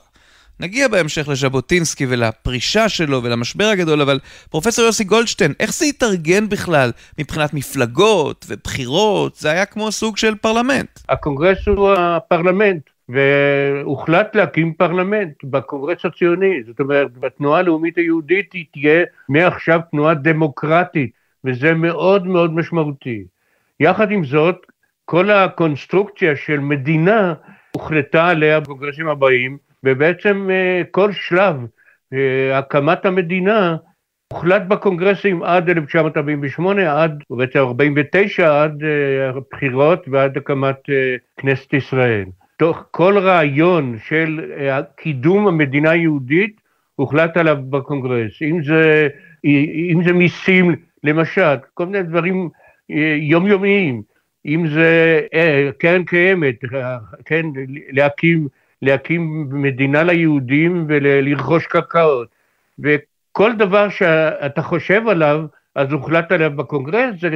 נגיע 0.61 0.89
בהמשך 0.89 1.29
לז'בוטינסקי 1.29 2.07
ולפרישה 2.09 2.89
שלו 2.89 3.23
ולמשבר 3.23 3.65
הגדול, 3.65 4.01
אבל 4.01 4.19
פרופסור 4.51 4.85
יוסי 4.85 5.05
גולדשטיין, 5.05 5.53
איך 5.61 5.75
זה 5.75 5.85
התארגן 5.85 6.49
בכלל 6.49 6.91
מבחינת 7.19 7.55
מפלגות 7.55 8.47
ובחירות? 8.49 9.37
זה 9.37 9.51
היה 9.51 9.67
כמו 9.67 9.93
סוג 9.93 10.17
של 10.17 10.35
פרלמנט. 10.35 11.01
הקונגרס 11.09 11.59
הוא 11.67 11.93
הפרלמנט. 11.93 12.83
והוחלט 13.09 14.37
להקים 14.37 14.73
פרלמנט 14.73 15.45
בקונגרס 15.45 16.05
הציוני, 16.05 16.63
זאת 16.67 16.81
אומרת, 16.81 17.19
בתנועה 17.19 17.61
הלאומית 17.61 17.99
היהודית 17.99 18.53
היא 18.53 18.65
תהיה 18.73 19.05
מעכשיו 19.29 19.81
תנועה 19.91 20.15
דמוקרטית, 20.15 21.24
וזה 21.45 21.75
מאוד 21.75 22.27
מאוד 22.27 22.55
משמעותי. 22.55 23.25
יחד 23.81 24.11
עם 24.11 24.25
זאת, 24.25 24.57
כל 25.05 25.31
הקונסטרוקציה 25.31 26.37
של 26.37 26.59
מדינה 26.59 27.35
הוחלטה 27.71 28.29
עליה 28.29 28.61
בקונגרסים 28.61 29.09
הבאים, 29.09 29.59
ובעצם 29.85 30.51
אה, 30.51 30.83
כל 30.91 31.13
שלב 31.13 31.57
אה, 32.13 32.59
הקמת 32.59 33.07
המדינה 33.07 33.77
הוחלט 34.33 34.63
בקונגרסים 34.69 35.43
עד 35.43 35.71
1948, 35.71 37.03
עד, 37.03 37.23
בעצם 37.31 37.59
49, 37.59 38.63
עד 38.63 38.83
אה, 38.83 39.29
הבחירות 39.29 40.09
ועד 40.09 40.37
הקמת 40.37 40.77
כנסת 41.37 41.75
ישראל. 41.75 42.25
תוך 42.59 42.85
כל 42.91 43.19
רעיון 43.19 43.97
של 44.05 44.53
קידום 44.97 45.47
המדינה 45.47 45.91
היהודית 45.91 46.61
הוחלט 46.97 47.37
עליו 47.37 47.57
בקונגרס, 47.71 48.43
אם 48.43 48.63
זה, 48.63 49.09
אם 49.93 50.01
זה 50.05 50.13
מיסים 50.13 50.75
למשל, 51.05 51.55
כל 51.75 51.87
מיני 51.87 52.03
דברים 52.03 52.49
אה, 52.91 53.17
יומיומיים, 53.21 54.03
אם 54.47 54.67
זה 54.69 55.21
אה, 55.35 55.71
קרן 55.79 56.05
קיימת, 56.05 56.55
כן, 57.25 57.47
להקים, 57.91 58.49
להקים 58.83 59.49
מדינה 59.51 60.03
ליהודים 60.03 60.85
ולרכוש 60.89 61.67
קרקעות, 61.67 62.29
וכל 62.79 63.53
דבר 63.57 63.89
שאתה 63.89 64.63
חושב 64.63 65.09
עליו, 65.09 65.45
אז 65.75 65.93
הוחלט 65.93 66.33
עליו 66.33 66.51
בקונגרס, 66.57 67.21
זה, 67.21 67.31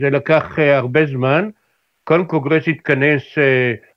זה 0.00 0.10
לקח 0.10 0.58
אה, 0.58 0.76
הרבה 0.76 1.06
זמן. 1.06 1.48
כל 2.04 2.24
קונגרס 2.26 2.68
התכנס, 2.68 3.22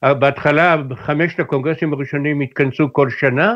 בהתחלה 0.01 0.75
חמשת 0.95 1.39
הקונגרסים 1.39 1.93
הראשונים 1.93 2.41
התכנסו 2.41 2.93
כל 2.93 3.09
שנה, 3.09 3.53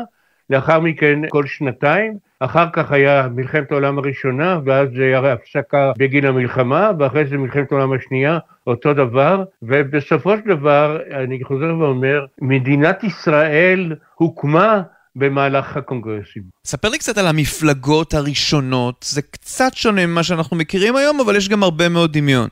לאחר 0.50 0.80
מכן 0.80 1.18
כל 1.28 1.46
שנתיים, 1.46 2.16
אחר 2.40 2.66
כך 2.72 2.92
היה 2.92 3.28
מלחמת 3.34 3.72
העולם 3.72 3.98
הראשונה, 3.98 4.58
ואז 4.64 4.88
זה 4.96 5.02
היה 5.02 5.32
הפסקה 5.32 5.92
בגין 5.98 6.24
המלחמה, 6.24 6.90
ואחרי 6.98 7.26
זה 7.26 7.36
מלחמת 7.36 7.72
העולם 7.72 7.92
השנייה, 7.92 8.38
אותו 8.66 8.94
דבר, 8.94 9.44
ובסופו 9.62 10.36
של 10.36 10.56
דבר, 10.56 10.98
אני 11.24 11.44
חוזר 11.44 11.78
ואומר, 11.78 12.26
מדינת 12.40 13.04
ישראל 13.04 13.94
הוקמה 14.14 14.82
במהלך 15.16 15.76
הקונגרסים. 15.76 16.42
ספר 16.64 16.88
לי 16.88 16.98
קצת 16.98 17.18
על 17.18 17.26
המפלגות 17.26 18.14
הראשונות, 18.14 19.06
זה 19.08 19.22
קצת 19.22 19.74
שונה 19.74 20.06
ממה 20.06 20.22
שאנחנו 20.22 20.56
מכירים 20.56 20.96
היום, 20.96 21.20
אבל 21.20 21.36
יש 21.36 21.48
גם 21.48 21.62
הרבה 21.62 21.88
מאוד 21.88 22.12
דמיון. 22.12 22.48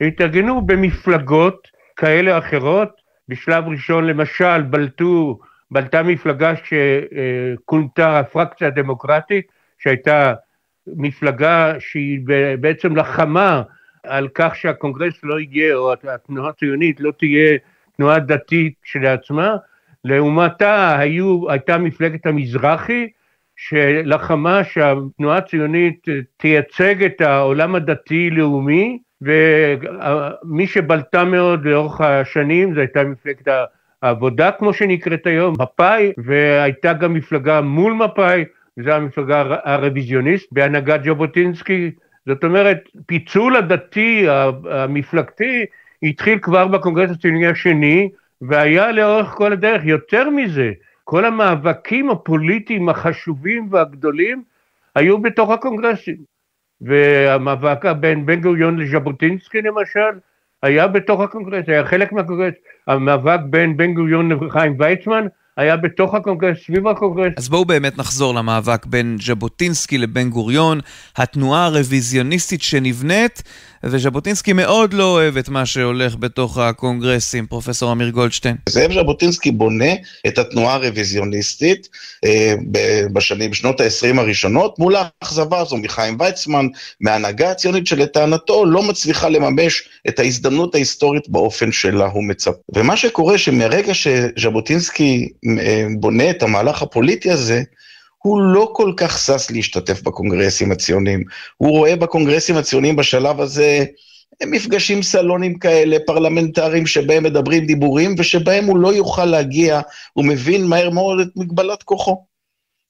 התארגנו 0.00 0.66
במפלגות 0.66 1.68
כאלה 1.96 2.32
או 2.32 2.38
אחרות, 2.38 2.88
בשלב 3.28 3.64
ראשון 3.68 4.06
למשל 4.06 4.62
בלטו 4.62 5.38
בלטה 5.72 6.02
מפלגה 6.02 6.52
שכונתה 6.56 8.18
הפרקציה 8.18 8.68
הדמוקרטית, 8.68 9.46
שהייתה 9.78 10.34
מפלגה 10.86 11.74
שהיא 11.78 12.20
בעצם 12.60 12.96
לחמה 12.96 13.62
על 14.02 14.28
כך 14.34 14.56
שהקונגרס 14.56 15.14
לא 15.22 15.40
יהיה, 15.40 15.74
או 15.74 15.92
התנועה 15.92 16.48
הציונית 16.48 17.00
לא 17.00 17.12
תהיה 17.18 17.58
תנועה 17.96 18.18
דתית 18.18 18.74
כשלעצמה, 18.82 19.56
לעומתה 20.04 20.98
היו, 20.98 21.50
הייתה 21.50 21.78
מפלגת 21.78 22.26
המזרחי, 22.26 23.08
שלחמה 23.56 24.64
שהתנועה 24.64 25.38
הציונית 25.38 26.06
תייצג 26.36 27.04
את 27.04 27.20
העולם 27.20 27.74
הדתי-לאומי, 27.74 28.98
ומי 29.22 30.66
שבלטה 30.66 31.24
מאוד 31.24 31.64
לאורך 31.64 32.00
השנים 32.00 32.74
זו 32.74 32.80
הייתה 32.80 33.04
מפלגת 33.04 33.48
העבודה 34.02 34.50
כמו 34.50 34.72
שנקראת 34.72 35.26
היום, 35.26 35.54
מפא"י, 35.58 36.12
והייתה 36.18 36.92
גם 36.92 37.14
מפלגה 37.14 37.60
מול 37.60 37.92
מפא"י, 37.92 38.44
וזו 38.78 38.90
המפלגה 38.90 39.56
הרוויזיוניסטית 39.64 40.52
בהנהגת 40.52 41.04
ז'בוטינסקי. 41.04 41.90
זאת 42.26 42.44
אומרת, 42.44 42.78
פיצול 43.06 43.56
הדתי 43.56 44.26
המפלגתי 44.70 45.64
התחיל 46.02 46.38
כבר 46.38 46.66
בקונגרס 46.66 47.10
הציוני 47.10 47.46
השני, 47.46 48.08
והיה 48.42 48.92
לאורך 48.92 49.26
כל 49.26 49.52
הדרך. 49.52 49.82
יותר 49.84 50.30
מזה, 50.30 50.72
כל 51.04 51.24
המאבקים 51.24 52.10
הפוליטיים 52.10 52.88
החשובים 52.88 53.68
והגדולים 53.70 54.42
היו 54.94 55.18
בתוך 55.18 55.50
הקונגרסים. 55.50 56.16
והמאבק 56.80 57.84
בין 57.86 58.26
בן 58.26 58.40
גוריון 58.40 58.78
לז'בוטינסקי 58.78 59.62
למשל, 59.62 60.18
היה 60.62 60.88
בתוך 60.88 61.20
הקונגרס, 61.20 61.64
היה 61.66 61.84
חלק 61.84 62.12
מהקונגרס. 62.12 62.54
המאבק 62.86 63.40
בין 63.50 63.76
בן 63.76 63.94
גוריון 63.94 64.32
לחיים 64.32 64.76
ויצמן 64.78 65.26
היה 65.56 65.76
בתוך 65.76 66.14
הקונגרס, 66.14 66.56
סביב 66.66 66.88
הקונגרס. 66.88 67.32
אז 67.36 67.48
בואו 67.48 67.64
באמת 67.64 67.98
נחזור 67.98 68.34
למאבק 68.34 68.86
בין 68.86 69.16
ז'בוטינסקי 69.20 69.98
לבן 69.98 70.30
גוריון, 70.30 70.80
התנועה 71.16 71.66
הרוויזיוניסטית 71.66 72.62
שנבנית, 72.62 73.42
וז'בוטינסקי 73.84 74.52
מאוד 74.52 74.92
לא 74.92 75.04
אוהב 75.04 75.36
את 75.36 75.48
מה 75.48 75.66
שהולך 75.66 76.16
בתוך 76.18 76.58
הקונגרסים, 76.58 77.46
פרופסור 77.46 77.92
אמיר 77.92 78.08
גולדשטיין. 78.10 78.56
זאב 78.68 78.92
ז'בוטינסקי 78.92 79.50
בונה 79.50 79.92
את 80.26 80.38
התנועה 80.38 80.74
הרוויזיוניסטית 80.74 81.88
אה, 82.24 82.54
בשנים, 83.12 83.50
בשנות 83.50 83.80
ה-20 83.80 84.20
הראשונות, 84.20 84.78
מול 84.78 84.94
האכזבה 84.96 85.60
הזו 85.60 85.76
מחיים 85.76 86.16
ויצמן, 86.20 86.66
מההנהגה 87.00 87.50
הציונית 87.50 87.86
שלטענתו 87.86 88.66
לא 88.66 88.82
מצליחה 88.82 89.28
לממש 89.28 89.88
את 90.08 90.18
ההזדמנות 90.18 90.74
ההיסטורית 90.74 91.28
באופן 91.28 91.72
שלה 91.72 92.06
הוא 92.06 92.24
מצפה. 92.24 92.60
ומה 92.74 92.96
שקורה 92.96 93.38
שמרגע 93.38 93.94
שז'בוטינסקי 93.94 95.28
בונה 95.96 96.30
את 96.30 96.42
המהלך 96.42 96.82
הפוליטי 96.82 97.30
הזה, 97.30 97.62
הוא 98.18 98.42
לא 98.42 98.70
כל 98.72 98.92
כך 98.96 99.18
שש 99.18 99.50
להשתתף 99.50 100.02
בקונגרסים 100.02 100.72
הציוניים. 100.72 101.24
הוא 101.56 101.70
רואה 101.70 101.96
בקונגרסים 101.96 102.56
הציוניים 102.56 102.96
בשלב 102.96 103.40
הזה 103.40 103.84
מפגשים 104.46 105.02
סלונים 105.02 105.58
כאלה, 105.58 105.96
פרלמנטריים, 106.06 106.86
שבהם 106.86 107.22
מדברים 107.22 107.66
דיבורים, 107.66 108.14
ושבהם 108.18 108.64
הוא 108.64 108.78
לא 108.78 108.94
יוכל 108.94 109.24
להגיע, 109.24 109.80
הוא 110.12 110.24
מבין 110.24 110.66
מהר 110.66 110.90
מאוד 110.90 111.20
את 111.20 111.28
מגבלת 111.36 111.82
כוחו. 111.82 112.24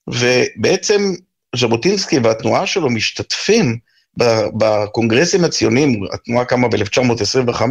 ובעצם 0.09 1.13
ז'בוטינסקי 1.57 2.19
והתנועה 2.19 2.67
שלו 2.67 2.91
משתתפים 2.91 3.79
בקונגרסים 4.57 5.45
הציוניים, 5.45 6.03
התנועה 6.13 6.45
קמה 6.45 6.69
ב-1925, 6.69 7.63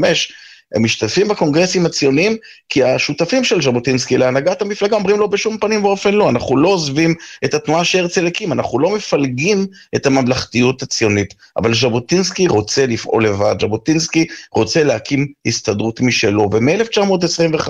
הם 0.75 0.83
משתתפים 0.83 1.27
בקונגרסים 1.27 1.85
הציוניים, 1.85 2.37
כי 2.69 2.83
השותפים 2.83 3.43
של 3.43 3.61
ז'בוטינסקי 3.61 4.17
להנהגת 4.17 4.61
המפלגה 4.61 4.95
אומרים 4.95 5.19
לו 5.19 5.29
בשום 5.29 5.57
פנים 5.57 5.85
ואופן 5.85 6.13
לא, 6.13 6.29
אנחנו 6.29 6.57
לא 6.57 6.69
עוזבים 6.69 7.15
את 7.45 7.53
התנועה 7.53 7.85
שהרצל 7.85 8.27
הקים, 8.27 8.51
אנחנו 8.51 8.79
לא 8.79 8.95
מפלגים 8.95 9.67
את 9.95 10.05
הממלכתיות 10.05 10.83
הציונית. 10.83 11.33
אבל 11.57 11.73
ז'בוטינסקי 11.73 12.47
רוצה 12.47 12.85
לפעול 12.85 13.25
לבד, 13.25 13.55
ז'בוטינסקי 13.61 14.25
רוצה 14.51 14.83
להקים 14.83 15.27
הסתדרות 15.45 16.01
משלו, 16.01 16.49
ומ-1925, 16.51 17.69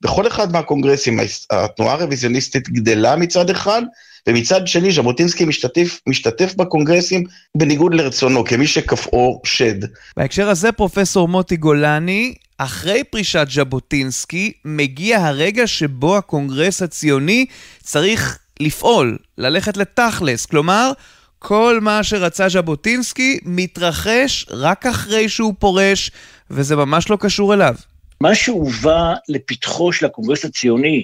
בכל 0.00 0.26
אחד 0.26 0.52
מהקונגרסים 0.52 1.20
התנועה 1.50 1.94
הרוויזיוניסטית 1.94 2.68
גדלה 2.68 3.16
מצד 3.16 3.50
אחד, 3.50 3.82
ומצד 4.28 4.66
שני 4.66 4.92
ז'בוטינסקי 4.92 5.44
משתתף, 5.44 6.00
משתתף 6.06 6.54
בקונגרסים 6.54 7.24
בניגוד 7.56 7.94
לרצונו, 7.94 8.44
כמי 8.44 8.66
שכפאו 8.66 9.40
שד. 9.44 9.84
בהקשר 10.16 10.48
הזה, 10.48 10.72
פרופסור 10.72 11.28
מוטי 11.28 11.56
גולני, 11.56 12.34
אחרי 12.58 13.04
פרישת 13.04 13.46
ז'בוטינסקי, 13.50 14.52
מגיע 14.64 15.18
הרגע 15.26 15.66
שבו 15.66 16.16
הקונגרס 16.16 16.82
הציוני 16.82 17.46
צריך 17.82 18.38
לפעול, 18.60 19.18
ללכת 19.38 19.76
לתכלס, 19.76 20.46
כלומר, 20.46 20.92
כל 21.38 21.78
מה 21.82 22.02
שרצה 22.02 22.48
ז'בוטינסקי 22.48 23.38
מתרחש 23.44 24.46
רק 24.50 24.86
אחרי 24.86 25.28
שהוא 25.28 25.54
פורש, 25.58 26.10
וזה 26.50 26.76
ממש 26.76 27.10
לא 27.10 27.16
קשור 27.20 27.54
אליו. 27.54 27.74
מה 28.20 28.34
שהובא 28.34 29.14
לפתחו 29.28 29.92
של 29.92 30.06
הקונגרס 30.06 30.44
הציוני 30.44 31.02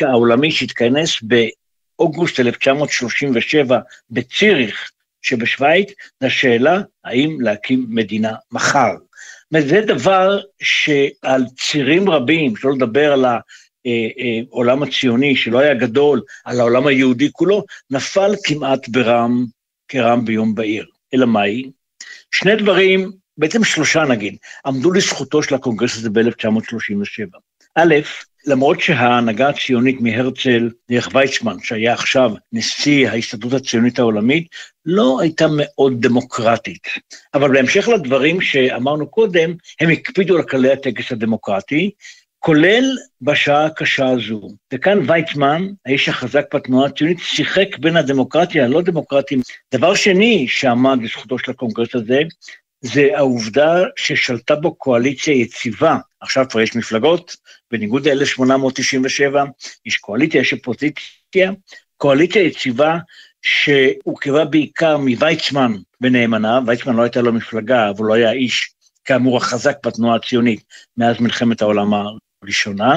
העולמי 0.00 0.50
שהתכנס 0.50 1.22
באוגוסט 2.00 2.40
1937 2.40 3.78
בציריך 4.10 4.90
שבשוויץ, 5.22 5.88
זה 6.20 6.26
השאלה 6.26 6.80
האם 7.04 7.40
להקים 7.40 7.86
מדינה 7.88 8.34
מחר. 8.52 8.94
וזה 9.52 9.80
דבר 9.80 10.40
שעל 10.62 11.44
צירים 11.60 12.10
רבים, 12.10 12.56
שלא 12.56 12.72
לדבר 12.72 13.12
על 13.12 13.24
העולם 13.24 14.82
הציוני, 14.82 15.36
שלא 15.36 15.58
היה 15.58 15.74
גדול, 15.74 16.22
על 16.44 16.60
העולם 16.60 16.86
היהודי 16.86 17.28
כולו, 17.32 17.64
נפל 17.90 18.30
כמעט 18.44 18.88
ברם, 18.88 19.44
כרם 19.88 20.24
ביום 20.24 20.54
בהיר. 20.54 20.86
אלא 21.14 21.26
מהי? 21.26 21.70
שני 22.30 22.56
דברים, 22.56 23.12
בעצם 23.36 23.64
שלושה 23.64 24.04
נגיד, 24.04 24.36
עמדו 24.66 24.92
לזכותו 24.92 25.42
של 25.42 25.54
הקונגרס 25.54 25.96
הזה 25.96 26.10
ב-1937. 26.10 27.49
א', 27.76 27.94
למרות 28.46 28.80
שההנהגה 28.80 29.48
הציונית 29.48 30.00
מהרצל 30.00 30.70
דרך 30.90 31.08
ויצמן, 31.14 31.56
שהיה 31.62 31.92
עכשיו 31.92 32.32
נשיא 32.52 33.08
ההסתדרות 33.08 33.52
הציונית 33.52 33.98
העולמית, 33.98 34.48
לא 34.86 35.20
הייתה 35.20 35.46
מאוד 35.56 36.06
דמוקרטית. 36.06 36.88
אבל 37.34 37.52
בהמשך 37.52 37.88
לדברים 37.88 38.40
שאמרנו 38.40 39.06
קודם, 39.06 39.54
הם 39.80 39.90
הקפידו 39.90 40.36
על 40.36 40.42
כללי 40.42 40.72
הטקס 40.72 41.12
הדמוקרטי, 41.12 41.90
כולל 42.38 42.84
בשעה 43.20 43.66
הקשה 43.66 44.08
הזו. 44.08 44.50
וכאן 44.72 45.10
ויצמן, 45.10 45.66
האיש 45.86 46.08
החזק 46.08 46.54
בתנועה 46.54 46.86
הציונית, 46.86 47.18
שיחק 47.20 47.78
בין 47.78 47.96
הדמוקרטיה 47.96 48.64
הלא 48.64 48.82
דמוקרטיים. 48.82 49.40
דבר 49.74 49.94
שני 49.94 50.48
שעמד 50.48 50.98
לזכותו 51.02 51.38
של 51.38 51.50
הקונגרס 51.50 51.94
הזה, 51.94 52.20
זה 52.80 53.08
העובדה 53.16 53.82
ששלטה 53.96 54.54
בו 54.54 54.74
קואליציה 54.74 55.34
יציבה. 55.34 55.98
עכשיו 56.20 56.46
כבר 56.50 56.60
יש 56.60 56.76
מפלגות, 56.76 57.36
בניגוד 57.70 58.08
ל-1897, 58.08 59.36
יש 59.86 59.96
קואליציה, 59.96 60.40
יש 60.40 60.52
אופוזיציה, 60.52 61.52
קואליציה 61.96 62.42
יציבה 62.42 62.98
שהורכבה 63.42 64.44
בעיקר 64.44 64.96
מוויצמן 64.96 65.72
ונאמנה, 66.00 66.60
ויצמן 66.66 66.96
לא 66.96 67.02
הייתה 67.02 67.20
לו 67.20 67.32
מפלגה, 67.32 67.90
אבל 67.90 68.06
לא 68.06 68.14
היה 68.14 68.32
איש, 68.32 68.74
כאמור, 69.04 69.36
החזק 69.36 69.86
בתנועה 69.86 70.16
הציונית 70.16 70.64
מאז 70.96 71.20
מלחמת 71.20 71.62
העולם 71.62 71.90
הראשונה, 72.42 72.96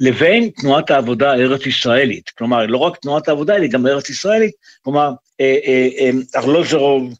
לבין 0.00 0.50
תנועת 0.50 0.90
העבודה 0.90 1.32
הארץ-ישראלית. 1.32 2.30
כלומר, 2.30 2.66
לא 2.66 2.78
רק 2.78 2.96
תנועת 2.96 3.28
העבודה, 3.28 3.56
אלא 3.56 3.66
גם 3.66 3.86
ארץ 3.86 4.10
ישראלית, 4.10 4.54
כלומר, 4.82 5.12
אה, 5.40 5.56
אה, 5.66 5.88
אה, 5.98 6.10
ארלוזרוב, 6.36 7.14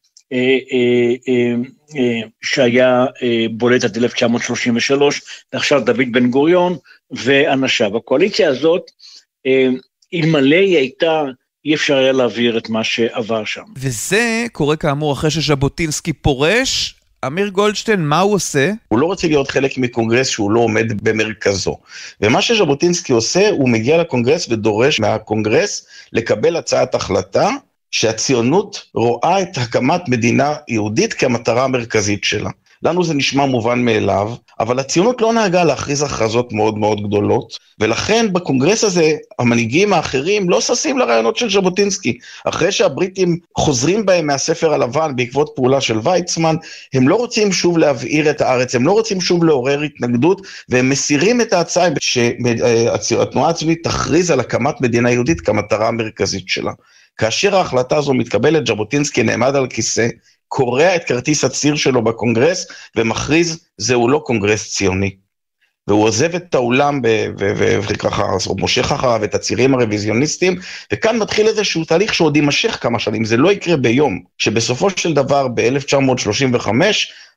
שהיה 2.43 3.05
בולט 3.51 3.85
עד 3.85 3.97
1933, 3.97 5.21
ועכשיו 5.53 5.81
דוד 5.85 6.13
בן 6.13 6.31
גוריון 6.31 6.77
ואנשיו. 7.11 7.97
הקואליציה 7.97 8.49
הזאת, 8.49 8.91
אלמלא 10.15 10.57
היא 10.57 10.77
הייתה, 10.77 11.23
אי 11.65 11.75
אפשר 11.75 11.97
היה 11.97 12.13
להעביר 12.13 12.59
את 12.59 12.69
מה 12.69 12.85
שעבר 12.85 13.45
שם. 13.45 13.63
וזה 13.77 14.45
קורה 14.53 14.77
כאמור 14.77 15.13
אחרי 15.13 15.31
שז'בוטינסקי 15.31 16.13
פורש. 16.13 16.95
אמיר 17.27 17.49
גולדשטיין, 17.49 18.01
מה 18.01 18.21
הוא 18.21 18.35
עושה? 18.35 18.73
הוא 18.89 18.99
לא 18.99 19.07
רוצה 19.07 19.27
להיות 19.27 19.51
חלק 19.51 19.79
מקונגרס 19.79 20.29
שהוא 20.29 20.51
לא 20.51 20.61
עומד 20.61 21.03
במרכזו. 21.03 21.77
ומה 22.21 22.43
שז'בוטינסקי 22.43 23.13
עושה, 23.13 23.51
הוא 23.51 23.69
מגיע 23.69 23.99
לקונגרס 23.99 24.49
ודורש 24.49 25.01
מהקונגרס 25.01 25.87
לקבל 26.13 26.57
הצעת 26.57 26.95
החלטה 26.95 27.51
שהציונות 27.95 28.83
רואה 28.95 29.43
את 29.43 29.59
הקמת 29.59 30.09
מדינה 30.09 30.55
יהודית 30.69 31.15
כמטרה 31.15 31.65
המרכזית 31.65 32.25
שלה. 32.25 32.51
לנו 32.83 33.05
זה 33.05 33.15
נשמע 33.15 33.47
מובן 33.47 33.85
מאליו, 33.85 34.35
אבל 34.61 34.79
הציונות 34.79 35.21
לא 35.21 35.33
נהגה 35.33 35.65
להכריז 35.65 36.03
הכרזות 36.03 36.53
מאוד 36.53 36.79
מאוד 36.79 37.07
גדולות, 37.07 37.59
ולכן 37.81 38.33
בקונגרס 38.33 38.85
הזה 38.85 39.13
המנהיגים 39.39 39.93
האחרים 39.93 40.51
לא 40.51 40.61
ששים 40.61 40.99
לרעיונות 40.99 41.37
של 41.37 41.51
ז'בוטינסקי. 41.51 42.19
אחרי 42.45 42.73
שהבריטים 42.73 43.39
חוזרים 43.59 44.07
בהם 44.07 44.27
מהספר 44.27 44.75
הלבן 44.75 45.17
בעקבות 45.17 45.53
פעולה 45.57 45.81
של 45.81 45.99
ויצמן, 46.03 46.57
הם 46.95 47.09
לא 47.09 47.15
רוצים 47.15 47.53
שוב 47.53 47.79
להבעיר 47.79 48.31
את 48.31 48.41
הארץ, 48.41 48.75
הם 48.75 48.87
לא 48.87 48.93
רוצים 48.93 49.21
שוב 49.21 49.45
לעורר 49.45 49.81
התנגדות, 49.81 50.47
והם 50.69 50.91
מסירים 50.91 51.41
את 51.41 51.53
ההצעה 51.53 51.89
שהתנועה 52.01 53.51
הציונית 53.51 53.85
תכריז 53.85 54.31
על 54.31 54.41
הקמת 54.41 54.81
מדינה 54.81 55.11
יהודית 55.11 55.41
כמטרה 55.41 55.89
המרכזית 55.89 56.49
שלה. 56.49 56.73
כאשר 57.17 57.57
ההחלטה 57.57 57.97
הזו 57.97 58.15
מתקבלת, 58.15 58.67
ז'בוטינסקי 58.67 59.23
נעמד 59.23 59.57
על 59.57 59.67
כיסא, 59.67 60.09
קורע 60.49 60.97
את 60.97 61.05
כרטיס 61.05 61.45
הציר 61.45 61.77
שלו 61.77 62.05
בקונגרס 62.05 62.67
ומכריז, 62.97 63.65
זהו 63.79 64.09
לא 64.09 64.23
קונגרס 64.25 64.73
ציוני. 64.73 65.17
והוא 65.89 66.05
עוזב 66.05 66.35
את 66.35 66.55
האולם 66.55 67.01
וככה, 67.89 68.27
הוא 68.47 68.61
מושך 68.61 68.93
אחריו 68.93 69.25
את 69.25 69.35
הצירים 69.35 69.75
הרוויזיוניסטיים, 69.75 70.57
וכאן 70.93 71.19
מתחיל 71.19 71.47
איזשהו 71.47 71.85
תהליך 71.85 72.15
שעוד 72.15 72.37
יימשך 72.37 72.79
כמה 72.81 72.99
שנים, 72.99 73.25
זה 73.25 73.37
לא 73.37 73.53
יקרה 73.53 73.77
ביום, 73.77 74.23
שבסופו 74.39 74.91
של 74.91 75.15
דבר 75.15 75.49
ב-1935 75.49 76.69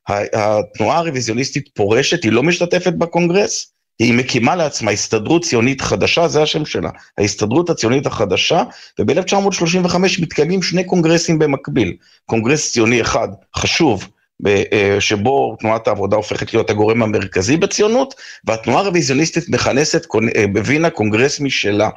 התנועה 0.10 0.98
הרוויזיוניסטית 0.98 1.70
פורשת, 1.74 2.24
היא 2.24 2.32
לא 2.32 2.44
משתתפת 2.44 2.94
בקונגרס, 2.94 3.74
היא 4.00 4.14
מקימה 4.14 4.56
לעצמה 4.56 4.92
הסתדרות 4.92 5.44
ציונית 5.44 5.82
חדשה, 5.82 6.28
זה 6.28 6.42
השם 6.42 6.66
שלה, 6.66 6.90
ההסתדרות 7.18 7.70
הציונית 7.70 8.06
החדשה, 8.06 8.64
וב-1935 9.00 9.98
מתקיימים 10.22 10.62
שני 10.62 10.84
קונגרסים 10.84 11.40
במקביל. 11.40 11.96
קונגרס 12.26 12.72
ציוני 12.72 13.02
אחד, 13.02 13.28
חשוב, 13.56 14.08
אה, 14.48 14.96
שבו 15.00 15.56
תנועת 15.60 15.88
העבודה 15.88 16.16
הופכת 16.16 16.54
להיות 16.54 16.70
הגורם 16.70 17.04
המרכזי 17.04 17.58
בציונות, 17.58 18.14
והתנועה 18.46 18.80
הרוויזיוניסטית 18.84 19.50
מכנסת 19.50 20.08
אה, 20.36 20.48
בווינה 20.48 20.90
קונגרס 20.90 21.40
משלה. 21.40 21.90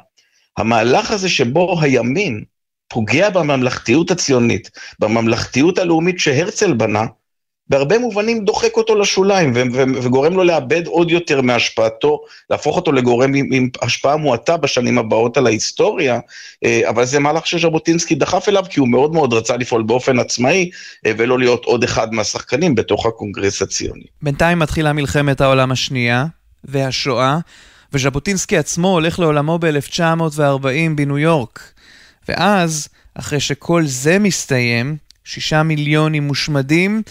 המהלך 0.57 1.11
הזה 1.11 1.29
שבו 1.29 1.81
הימין 1.81 2.43
פוגע 2.87 3.29
בממלכתיות 3.29 4.11
הציונית, 4.11 4.69
בממלכתיות 4.99 5.77
הלאומית 5.77 6.19
שהרצל 6.19 6.73
בנה, 6.73 7.05
בהרבה 7.69 7.97
מובנים 7.97 8.45
דוחק 8.45 8.77
אותו 8.77 8.95
לשוליים 8.95 9.53
וגורם 9.75 10.33
לו 10.33 10.43
לאבד 10.43 10.87
עוד 10.87 11.11
יותר 11.11 11.41
מהשפעתו, 11.41 12.21
להפוך 12.49 12.75
אותו 12.75 12.91
לגורם 12.91 13.33
עם, 13.33 13.49
עם 13.53 13.69
השפעה 13.81 14.17
מועטה 14.17 14.57
בשנים 14.57 14.97
הבאות 14.97 15.37
על 15.37 15.47
ההיסטוריה, 15.47 16.19
אה, 16.65 16.81
אבל 16.89 17.05
זה 17.05 17.19
מהלך 17.19 17.47
שז'בוטינסקי 17.47 18.15
דחף 18.15 18.49
אליו, 18.49 18.63
כי 18.69 18.79
הוא 18.79 18.87
מאוד 18.87 19.13
מאוד 19.13 19.33
רצה 19.33 19.57
לפעול 19.57 19.83
באופן 19.83 20.19
עצמאי, 20.19 20.69
אה, 21.05 21.11
ולא 21.17 21.39
להיות 21.39 21.65
עוד 21.65 21.83
אחד 21.83 22.13
מהשחקנים 22.13 22.75
בתוך 22.75 23.05
הקונגרס 23.05 23.61
הציוני. 23.61 24.05
בינתיים 24.21 24.59
מתחילה 24.59 24.93
מלחמת 24.93 25.41
העולם 25.41 25.71
השנייה 25.71 26.25
והשואה, 26.63 27.37
וז'בוטינסקי 27.93 28.57
עצמו 28.57 28.87
הולך 28.87 29.19
לעולמו 29.19 29.59
ב-1940 29.59 30.95
בניו 30.95 31.17
יורק. 31.17 31.71
ואז, 32.29 32.87
אחרי 33.13 33.39
שכל 33.39 33.85
זה 33.85 34.19
מסתיים, 34.19 34.97
שישה 35.23 35.63
מיליונים 35.63 36.23
מושמדים, 36.23 37.01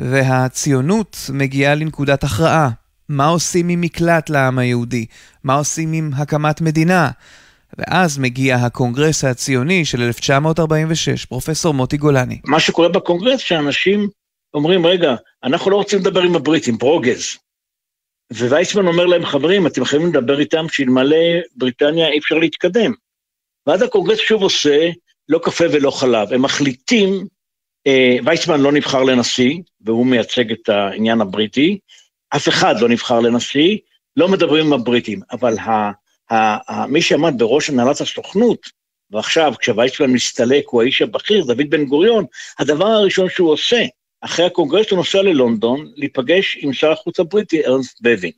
והציונות 0.00 1.16
מגיעה 1.32 1.74
לנקודת 1.74 2.24
הכרעה. 2.24 2.70
מה 3.08 3.26
עושים 3.26 3.68
עם 3.68 3.80
מקלט 3.80 4.30
לעם 4.30 4.58
היהודי? 4.58 5.06
מה 5.44 5.54
עושים 5.54 5.92
עם 5.92 6.10
הקמת 6.16 6.60
מדינה? 6.60 7.10
ואז 7.78 8.18
מגיע 8.18 8.56
הקונגרס 8.56 9.24
הציוני 9.24 9.84
של 9.84 10.02
1946, 10.02 11.24
פרופסור 11.24 11.74
מוטי 11.74 11.96
גולני. 11.96 12.40
מה 12.44 12.60
שקורה 12.60 12.88
בקונגרס, 12.88 13.40
שאנשים 13.40 14.08
אומרים, 14.54 14.86
רגע, 14.86 15.14
אנחנו 15.44 15.70
לא 15.70 15.76
רוצים 15.76 15.98
לדבר 15.98 16.22
עם 16.22 16.36
הבריטים, 16.36 16.78
ברוגז. 16.78 17.36
ויצמן 18.32 18.86
אומר 18.86 19.06
להם, 19.06 19.26
חברים, 19.26 19.66
אתם 19.66 19.84
חייבים 19.84 20.08
לדבר 20.08 20.40
איתם 20.40 20.66
שאלמלא 20.70 21.16
בריטניה 21.56 22.08
אי 22.08 22.18
אפשר 22.18 22.34
להתקדם. 22.34 22.92
ואז 23.66 23.82
הקונגרס 23.82 24.18
שוב 24.18 24.42
עושה 24.42 24.90
לא 25.28 25.40
קפה 25.42 25.64
ולא 25.72 25.90
חלב. 25.90 26.32
הם 26.32 26.42
מחליטים, 26.42 27.26
אה, 27.88 28.16
ויצמן 28.24 28.60
לא 28.60 28.72
נבחר 28.72 29.02
לנשיא, 29.02 29.54
והוא 29.80 30.06
מייצג 30.06 30.52
את 30.52 30.68
העניין 30.68 31.20
הבריטי, 31.20 31.78
אף 32.36 32.48
אחד 32.48 32.80
לא 32.80 32.88
נבחר 32.88 33.20
לנשיא, 33.20 33.78
לא 34.16 34.28
מדברים 34.28 34.66
עם 34.66 34.72
הבריטים, 34.72 35.20
אבל 35.32 35.58
ה, 35.58 35.90
ה, 36.30 36.34
ה, 36.72 36.86
מי 36.86 37.02
שעמד 37.02 37.34
בראש 37.38 37.70
הנהלת 37.70 38.00
הסוכנות, 38.00 38.66
ועכשיו 39.10 39.52
כשוויצמן 39.60 40.10
מסתלק 40.10 40.64
הוא 40.68 40.82
האיש 40.82 41.02
הבכיר, 41.02 41.44
דוד 41.44 41.70
בן 41.70 41.84
גוריון, 41.84 42.24
הדבר 42.58 42.86
הראשון 42.86 43.28
שהוא 43.30 43.52
עושה, 43.52 43.84
אחרי 44.20 44.46
הקונגרס 44.46 44.90
הוא 44.90 44.96
נוסע 44.96 45.22
ללונדון 45.22 45.92
להיפגש 45.96 46.58
עם 46.60 46.72
שר 46.72 46.92
החוץ 46.92 47.20
הבריטי 47.20 47.66
ארנסט 47.66 47.98
בבין. 48.02 48.32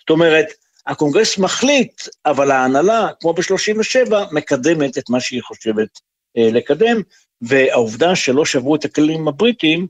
זאת 0.00 0.10
אומרת, 0.10 0.46
הקונגרס 0.86 1.38
מחליט, 1.38 2.02
אבל 2.26 2.50
ההנהלה, 2.50 3.08
כמו 3.20 3.32
ב-37, 3.32 4.14
מקדמת 4.32 4.98
את 4.98 5.10
מה 5.10 5.20
שהיא 5.20 5.42
חושבת 5.42 5.88
אה, 6.36 6.48
לקדם, 6.52 7.02
והעובדה 7.42 8.16
שלא 8.16 8.44
שברו 8.44 8.76
את 8.76 8.84
הכללים 8.84 9.28
הבריטיים, 9.28 9.86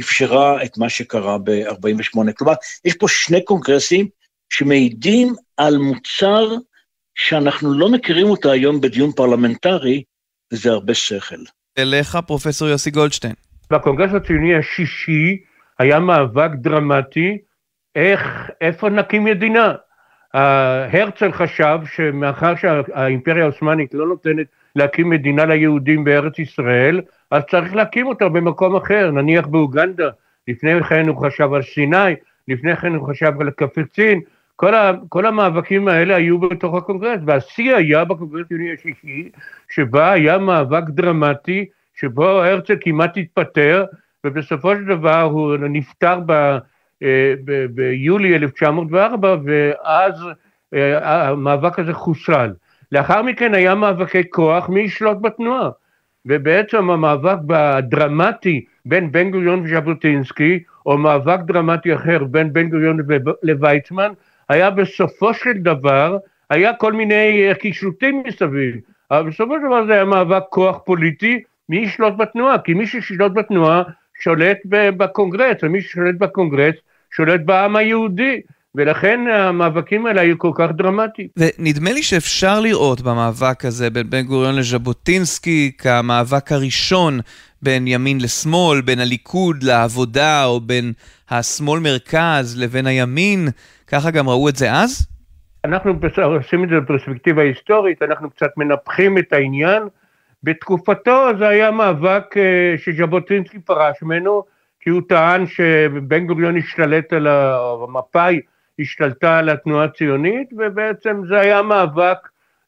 אפשרה 0.00 0.64
את 0.64 0.78
מה 0.78 0.88
שקרה 0.88 1.38
ב-48. 1.38 2.32
כלומר, 2.36 2.54
יש 2.84 2.94
פה 2.94 3.08
שני 3.08 3.44
קונגרסים 3.44 4.08
שמעידים 4.50 5.34
על 5.56 5.76
מוצר 5.78 6.48
שאנחנו 7.14 7.78
לא 7.78 7.88
מכירים 7.92 8.26
אותו 8.26 8.50
היום 8.50 8.80
בדיון 8.80 9.12
פרלמנטרי, 9.12 10.02
וזה 10.52 10.70
הרבה 10.70 10.94
שכל. 10.94 11.36
אליך, 11.78 12.18
פרופסור 12.26 12.68
יוסי 12.68 12.90
גולדשטיין. 12.90 13.34
בקונגרס 13.70 14.10
הציוני 14.14 14.54
השישי 14.54 15.38
היה 15.78 15.98
מאבק 15.98 16.50
דרמטי 16.54 17.38
איך, 17.94 18.20
איפה 18.60 18.88
נקים 18.88 19.24
מדינה. 19.24 19.74
הרצל 20.34 21.32
חשב 21.32 21.78
שמאחר 21.96 22.56
שהאימפריה 22.56 23.42
העות'מאנית 23.42 23.94
לא 23.94 24.06
נותנת 24.06 24.46
להקים 24.78 25.10
מדינה 25.10 25.44
ליהודים 25.44 26.04
בארץ 26.04 26.38
ישראל, 26.38 27.00
אז 27.30 27.42
צריך 27.50 27.74
להקים 27.74 28.06
אותה 28.06 28.28
במקום 28.28 28.76
אחר, 28.76 29.10
נניח 29.10 29.46
באוגנדה, 29.46 30.08
לפני 30.48 30.82
כן 30.82 31.08
הוא 31.08 31.26
חשב 31.26 31.52
על 31.52 31.62
סיני, 31.62 32.14
לפני 32.48 32.76
כן 32.76 32.94
הוא 32.94 33.08
חשב 33.08 33.32
על 33.40 33.50
קפריסין, 33.50 34.20
כל, 34.56 34.74
ה, 34.74 34.92
כל 35.08 35.26
המאבקים 35.26 35.88
האלה 35.88 36.16
היו 36.16 36.38
בתוך 36.38 36.74
הקונגרס, 36.74 37.20
והשיא 37.26 37.74
היה 37.74 38.04
בקונגרס 38.04 38.40
הציוני 38.44 38.72
השישי, 38.72 39.30
שבה 39.68 40.12
היה 40.12 40.38
מאבק 40.38 40.88
דרמטי, 40.88 41.66
שבו 41.94 42.28
הרצל 42.28 42.76
כמעט 42.80 43.16
התפטר, 43.16 43.84
ובסופו 44.24 44.74
של 44.74 44.84
דבר 44.84 45.20
הוא 45.20 45.56
נפטר 45.56 46.20
ב, 46.26 46.32
אה, 47.02 47.34
ב, 47.44 47.66
ביולי 47.66 48.36
1904, 48.36 49.36
ואז 49.44 50.14
אה, 50.74 51.28
המאבק 51.28 51.78
הזה 51.78 51.92
חוסל. 51.92 52.52
לאחר 52.92 53.22
מכן 53.22 53.54
היה 53.54 53.74
מאבקי 53.74 54.30
כוח 54.30 54.68
מי 54.68 54.80
ישלוט 54.80 55.18
בתנועה. 55.20 55.70
ובעצם 56.26 56.90
המאבק 56.90 57.38
הדרמטי 57.50 58.64
בין 58.86 59.12
בן 59.12 59.30
גוריון 59.30 59.60
וז'בוטינסקי, 59.64 60.62
או 60.86 60.98
מאבק 60.98 61.40
דרמטי 61.40 61.94
אחר 61.94 62.24
בין 62.24 62.52
בן 62.52 62.68
גוריון 62.68 62.98
לוויצמן, 63.42 64.12
היה 64.48 64.70
בסופו 64.70 65.34
של 65.34 65.52
דבר, 65.52 66.18
היה 66.50 66.74
כל 66.74 66.92
מיני 66.92 67.50
קישוטים 67.60 68.22
מסביב, 68.26 68.76
אבל 69.10 69.30
בסופו 69.30 69.54
של 69.54 69.66
דבר 69.66 69.86
זה 69.86 69.92
היה 69.92 70.04
מאבק 70.04 70.42
כוח 70.50 70.78
פוליטי, 70.84 71.42
מי 71.68 71.76
ישלוט 71.76 72.14
בתנועה? 72.16 72.58
כי 72.58 72.74
מי 72.74 72.86
ששולט 72.86 73.32
בתנועה 73.32 73.82
שולט 74.20 74.58
בקונגרס, 74.96 75.56
ומי 75.62 75.80
ששולט 75.80 76.14
בקונגרס 76.18 76.74
שולט 77.10 77.40
בעם 77.44 77.76
היהודי. 77.76 78.40
ולכן 78.74 79.20
המאבקים 79.32 80.06
האלה 80.06 80.20
היו 80.20 80.38
כל 80.38 80.50
כך 80.54 80.70
דרמטיים. 80.72 81.28
ונדמה 81.36 81.92
לי 81.92 82.02
שאפשר 82.02 82.60
לראות 82.60 83.00
במאבק 83.00 83.64
הזה 83.64 83.90
בין 83.90 84.10
בן 84.10 84.22
גוריון 84.22 84.56
לז'בוטינסקי 84.56 85.72
כמאבק 85.78 86.52
הראשון 86.52 87.20
בין 87.62 87.86
ימין 87.86 88.18
לשמאל, 88.20 88.80
בין 88.80 88.98
הליכוד 88.98 89.62
לעבודה, 89.62 90.44
או 90.44 90.60
בין 90.60 90.92
השמאל 91.30 91.80
מרכז 91.80 92.62
לבין 92.62 92.86
הימין, 92.86 93.48
ככה 93.86 94.10
גם 94.10 94.28
ראו 94.28 94.48
את 94.48 94.56
זה 94.56 94.72
אז? 94.72 95.06
אנחנו 95.64 95.98
עושים 96.22 96.64
את 96.64 96.68
זה 96.68 96.80
בפרספקטיבה 96.80 97.42
היסטורית, 97.42 98.02
אנחנו 98.02 98.30
קצת 98.30 98.50
מנפחים 98.56 99.18
את 99.18 99.32
העניין. 99.32 99.82
בתקופתו 100.42 101.28
זה 101.38 101.48
היה 101.48 101.70
מאבק 101.70 102.36
אה, 102.36 102.74
שז'בוטינסקי 102.76 103.58
פרש 103.58 104.02
ממנו, 104.02 104.42
כי 104.80 104.90
הוא 104.90 105.02
טען 105.08 105.46
שבן 105.46 106.26
גוריון 106.26 106.56
השתלט 106.56 107.12
על 107.12 107.26
המפא"י, 107.26 108.40
השתלטה 108.78 109.38
על 109.38 109.48
התנועה 109.48 109.84
הציונית, 109.84 110.50
ובעצם 110.56 111.22
זה 111.28 111.40
היה 111.40 111.62
מאבק, 111.62 112.18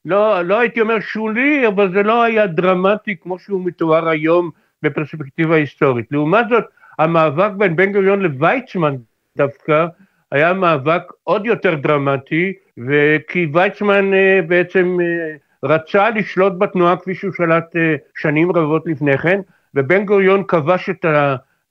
לא, 0.04 0.42
לא 0.42 0.60
הייתי 0.60 0.80
אומר 0.80 1.00
שולי, 1.00 1.66
אבל 1.68 1.92
זה 1.92 2.02
לא 2.02 2.22
היה 2.22 2.46
דרמטי 2.46 3.16
כמו 3.16 3.38
שהוא 3.38 3.64
מתואר 3.64 4.08
היום 4.08 4.50
בפרספקטיבה 4.82 5.56
היסטורית. 5.56 6.06
לעומת 6.10 6.48
זאת, 6.48 6.64
המאבק 6.98 7.50
בין 7.56 7.76
בן 7.76 7.92
גוריון 7.92 8.20
לוויצמן 8.20 8.96
דווקא, 9.36 9.86
היה 10.32 10.52
מאבק 10.52 11.02
עוד 11.24 11.46
יותר 11.46 11.74
דרמטי, 11.74 12.52
וכי 12.78 13.46
ויצמן 13.52 14.14
אה, 14.14 14.40
בעצם 14.46 14.96
אה, 15.00 15.36
רצה 15.64 16.10
לשלוט 16.10 16.52
בתנועה 16.58 16.96
כפי 16.96 17.14
שהוא 17.14 17.32
שלט 17.32 17.76
אה, 17.76 17.94
שנים 18.18 18.52
רבות 18.52 18.82
לפני 18.86 19.18
כן, 19.18 19.40
ובן 19.74 20.04
גוריון 20.04 20.44
כבש 20.48 20.90
את 20.90 21.04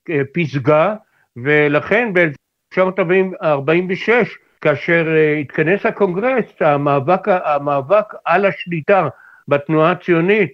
הפסגה, 0.08 0.94
ולכן 1.36 2.12
ב-1946, 2.78 4.10
כאשר 4.60 5.06
התכנס 5.40 5.86
הקונגרס, 5.86 6.44
המאבק, 6.60 7.28
המאבק 7.28 8.04
על 8.24 8.46
השליטה 8.46 9.08
בתנועה 9.48 9.90
הציונית, 9.90 10.52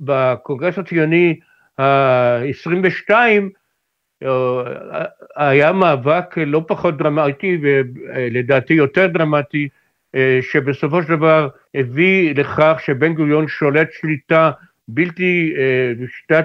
בקונגרס 0.00 0.78
הציוני 0.78 1.38
ה-22, 1.78 3.10
היה 5.36 5.72
מאבק 5.72 6.38
לא 6.38 6.64
פחות 6.68 6.96
דרמטי 6.96 7.58
ולדעתי 7.62 8.74
יותר 8.74 9.06
דרמטי, 9.06 9.68
שבסופו 10.40 11.02
של 11.02 11.16
דבר 11.16 11.48
הביא 11.74 12.34
לכך 12.34 12.78
שבן 12.84 13.14
גוריון 13.14 13.48
שולט 13.48 13.88
שליטה 13.92 14.50
בלתי, 14.88 15.54
שליטה 15.98 16.44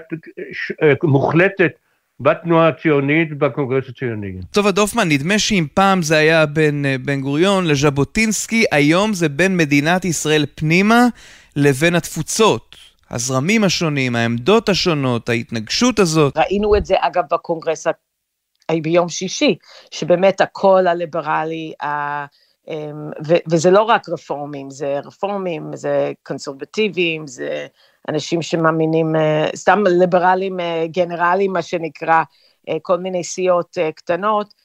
מוחלטת 1.03 1.71
בתנועה 2.19 2.67
הציונית, 2.67 3.37
בקונגרס 3.37 3.89
הציוני. 3.89 4.33
טוב, 4.51 4.69
דופמן, 4.69 5.09
נדמה 5.09 5.39
שאם 5.39 5.65
פעם 5.73 6.01
זה 6.01 6.17
היה 6.17 6.45
בין 6.45 6.85
בן 7.05 7.21
גוריון 7.21 7.67
לז'בוטינסקי, 7.67 8.65
היום 8.71 9.13
זה 9.13 9.29
בין 9.29 9.57
מדינת 9.57 10.05
ישראל 10.05 10.45
פנימה 10.55 11.07
לבין 11.55 11.95
התפוצות. 11.95 12.75
הזרמים 13.09 13.63
השונים, 13.63 14.15
העמדות 14.15 14.69
השונות, 14.69 15.29
ההתנגשות 15.29 15.99
הזאת. 15.99 16.37
ראינו 16.37 16.75
את 16.75 16.85
זה 16.85 16.95
אגב 16.99 17.23
בקונגרס 17.31 17.87
ביום 18.71 19.09
שישי, 19.09 19.55
שבאמת 19.91 20.41
הקול 20.41 20.87
הליברלי, 20.87 21.73
וזה 23.51 23.71
לא 23.71 23.81
רק 23.81 24.09
רפורמים, 24.09 24.69
זה 24.69 24.99
רפורמים, 25.05 25.75
זה 25.75 26.11
קונסרבטיבים, 26.23 27.27
זה 27.27 27.67
אנשים 28.09 28.41
שמאמינים, 28.41 29.15
אה, 29.15 29.49
סתם 29.55 29.83
ליברלים 29.87 30.59
אה, 30.59 30.85
גנרליים, 30.87 31.53
מה 31.53 31.61
שנקרא, 31.61 32.23
אה, 32.69 32.77
כל 32.81 32.97
מיני 32.97 33.23
סיעות 33.23 33.77
קטנות, 33.95 34.63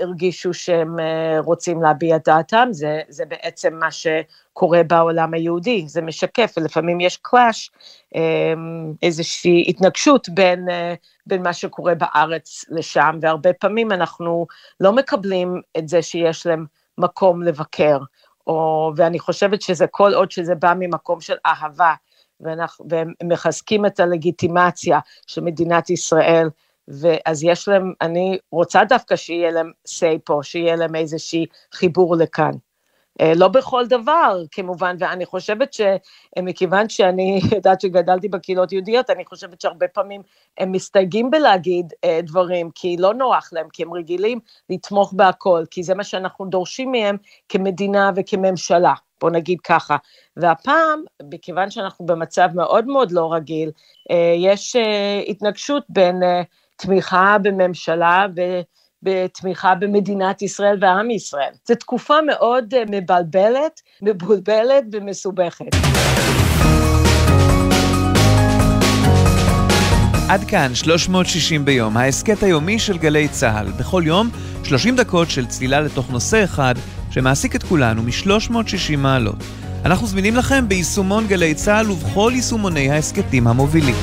הרגישו 0.00 0.54
שהם 0.54 0.96
רוצים 1.38 1.82
להביע 1.82 2.16
דעתם, 2.24 2.68
זה, 2.70 3.00
זה 3.08 3.24
בעצם 3.24 3.74
מה 3.74 3.88
שקורה 3.90 4.82
בעולם 4.82 5.34
היהודי, 5.34 5.84
זה 5.88 6.02
משקף, 6.02 6.54
ולפעמים 6.56 7.00
יש 7.00 7.16
קלאש, 7.22 7.70
אה, 8.16 8.52
איזושהי 9.02 9.64
התנגשות 9.68 10.28
בין, 10.28 10.66
בין 11.26 11.42
מה 11.42 11.52
שקורה 11.52 11.94
בארץ 11.94 12.64
לשם, 12.68 13.18
והרבה 13.22 13.52
פעמים 13.52 13.92
אנחנו 13.92 14.46
לא 14.80 14.92
מקבלים 14.92 15.60
את 15.78 15.88
זה 15.88 16.02
שיש 16.02 16.46
להם 16.46 16.66
מקום 16.98 17.42
לבקר, 17.42 17.98
או, 18.46 18.90
ואני 18.96 19.18
חושבת 19.18 19.62
שזה 19.62 19.86
כל 19.86 20.14
עוד 20.14 20.30
שזה 20.30 20.54
בא 20.54 20.74
ממקום 20.78 21.20
של 21.20 21.36
אהבה, 21.46 21.94
ואנחנו, 22.40 22.84
והם 22.88 23.12
מחזקים 23.24 23.86
את 23.86 24.00
הלגיטימציה 24.00 24.98
של 25.26 25.40
מדינת 25.40 25.90
ישראל, 25.90 26.48
ואז 26.88 27.44
יש 27.44 27.68
להם, 27.68 27.92
אני 28.00 28.38
רוצה 28.50 28.84
דווקא 28.84 29.16
שיהיה 29.16 29.50
להם 29.50 29.70
say 29.88 30.18
פה, 30.24 30.40
שיהיה 30.42 30.76
להם 30.76 30.94
איזשהי 30.94 31.46
חיבור 31.72 32.16
לכאן. 32.16 32.52
אה, 33.20 33.32
לא 33.36 33.48
בכל 33.48 33.86
דבר, 33.86 34.42
כמובן, 34.50 34.96
ואני 34.98 35.26
חושבת 35.26 35.72
שמכיוון 35.72 36.88
שאני 36.88 37.40
יודעת 37.56 37.80
שגדלתי 37.80 38.28
בקהילות 38.28 38.72
יהודיות, 38.72 39.10
אני 39.10 39.24
חושבת 39.24 39.60
שהרבה 39.60 39.88
פעמים 39.88 40.22
הם 40.58 40.72
מסתייגים 40.72 41.30
בלהגיד 41.30 41.92
אה, 42.04 42.20
דברים, 42.22 42.70
כי 42.74 42.96
לא 42.98 43.14
נוח 43.14 43.48
להם, 43.52 43.66
כי 43.72 43.82
הם 43.82 43.92
רגילים 43.92 44.40
לתמוך 44.70 45.12
בהכל, 45.12 45.64
כי 45.70 45.82
זה 45.82 45.94
מה 45.94 46.04
שאנחנו 46.04 46.46
דורשים 46.46 46.92
מהם 46.92 47.16
כמדינה 47.48 48.10
וכממשלה, 48.16 48.94
בוא 49.20 49.30
נגיד 49.30 49.60
ככה. 49.60 49.96
והפעם, 50.36 51.04
מכיוון 51.32 51.70
שאנחנו 51.70 52.06
במצב 52.06 52.48
מאוד 52.54 52.86
מאוד 52.86 53.12
לא 53.12 53.32
רגיל, 53.32 53.70
אה, 54.10 54.34
יש 54.36 54.76
התנגשות 55.28 55.84
בין 55.88 56.20
תמיכה 56.76 57.36
בממשלה 57.42 58.26
ו... 58.36 58.40
בתמיכה 59.02 59.74
במדינת 59.74 60.42
ישראל 60.42 60.78
ועם 60.80 61.10
ישראל. 61.10 61.52
זו 61.68 61.74
תקופה 61.74 62.14
מאוד 62.26 62.74
אה, 62.74 62.82
מבלבלת, 62.90 63.80
מבולבלת 64.02 64.84
ומסובכת. 64.92 65.66
עד 70.28 70.44
כאן 70.44 70.74
360 70.74 71.64
ביום, 71.64 71.96
ההסכת 71.96 72.42
היומי 72.42 72.78
של 72.78 72.98
גלי 72.98 73.28
צה"ל. 73.28 73.66
בכל 73.78 74.02
יום 74.06 74.30
30 74.64 74.96
דקות 74.96 75.30
של 75.30 75.46
צלילה 75.46 75.80
לתוך 75.80 76.10
נושא 76.10 76.44
אחד 76.44 76.74
שמעסיק 77.10 77.56
את 77.56 77.62
כולנו 77.62 78.02
מ-360 78.02 78.96
מעלות. 78.96 79.36
אנחנו 79.84 80.06
זמינים 80.06 80.36
לכם 80.36 80.68
ביישומון 80.68 81.26
גלי 81.26 81.54
צה"ל 81.54 81.90
ובכל 81.90 82.32
יישומוני 82.34 82.90
ההסכתים 82.90 83.46
המובילים. 83.46 83.94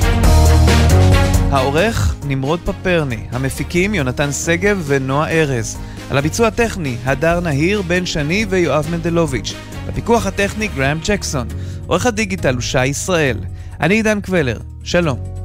העורך 1.50 2.14
נמרוד 2.26 2.60
פפרני, 2.64 3.26
המפיקים 3.30 3.94
יונתן 3.94 4.32
שגב 4.32 4.82
ונועה 4.86 5.30
ארז. 5.30 5.78
על 6.10 6.18
הביצוע 6.18 6.46
הטכני, 6.46 6.96
הדר 7.04 7.40
נהיר, 7.40 7.82
בן 7.82 8.06
שני 8.06 8.46
ויואב 8.48 8.86
מנדלוביץ'. 8.90 9.54
בפיקוח 9.88 10.26
הטכני, 10.26 10.68
גראם 10.68 10.98
ג'קסון. 11.04 11.48
עורך 11.86 12.06
הדיגיטל 12.06 12.54
הוא 12.54 12.60
שי 12.60 12.86
ישראל. 12.86 13.38
אני 13.80 13.94
עידן 13.94 14.20
קבלר, 14.20 14.58
שלום. 14.84 15.39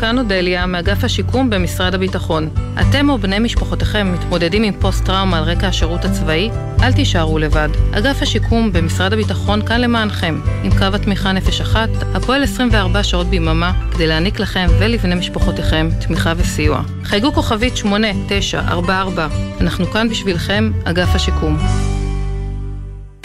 כאן 0.00 0.18
אודליה, 0.18 0.66
מאגף 0.66 1.04
השיקום 1.04 1.50
במשרד 1.50 1.94
הביטחון. 1.94 2.48
אתם 2.80 3.10
או 3.10 3.18
בני 3.18 3.38
משפחותיכם 3.38 4.12
מתמודדים 4.12 4.62
עם 4.62 4.72
פוסט-טראומה 4.80 5.38
על 5.38 5.44
רקע 5.44 5.66
השירות 5.66 6.04
הצבאי? 6.04 6.50
אל 6.82 6.92
תישארו 6.92 7.38
לבד. 7.38 7.68
אגף 7.92 8.22
השיקום 8.22 8.72
במשרד 8.72 9.12
הביטחון 9.12 9.66
כאן 9.66 9.80
למענכם, 9.80 10.40
עם 10.62 10.70
קו 10.78 10.84
התמיכה 10.94 11.32
נפש 11.32 11.60
אחת, 11.60 11.88
הפועל 12.14 12.42
24 12.42 13.02
שעות 13.02 13.26
ביממה, 13.26 13.72
כדי 13.92 14.06
להעניק 14.06 14.40
לכם 14.40 14.66
ולבני 14.78 15.14
משפחותיכם 15.14 15.88
תמיכה 16.06 16.32
וסיוע. 16.36 16.82
חייגו 17.04 17.32
כוכבית 17.32 17.76
8944, 17.76 19.28
אנחנו 19.60 19.86
כאן 19.86 20.08
בשבילכם, 20.08 20.70
אגף 20.84 21.14
השיקום. 21.14 21.56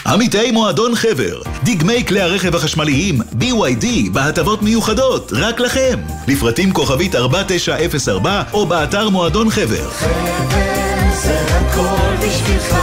עמיתי 0.08 0.52
מועדון 0.52 0.96
חבר, 0.96 1.42
דגמי 1.64 2.06
כלי 2.06 2.22
הרכב 2.22 2.56
החשמליים 2.56 3.22
BYD 3.22 3.86
בהטבות 4.12 4.62
מיוחדות, 4.62 5.32
רק 5.36 5.60
לכם. 5.60 6.00
לפרטים 6.28 6.74
כוכבית 6.74 7.16
4904 7.16 8.44
או 8.54 8.66
באתר 8.66 9.10
מועדון 9.10 9.50
חבר. 9.50 9.90
חבר 9.90 10.80
זה 11.24 11.42
הכל 11.50 12.16
בשבילך, 12.28 12.76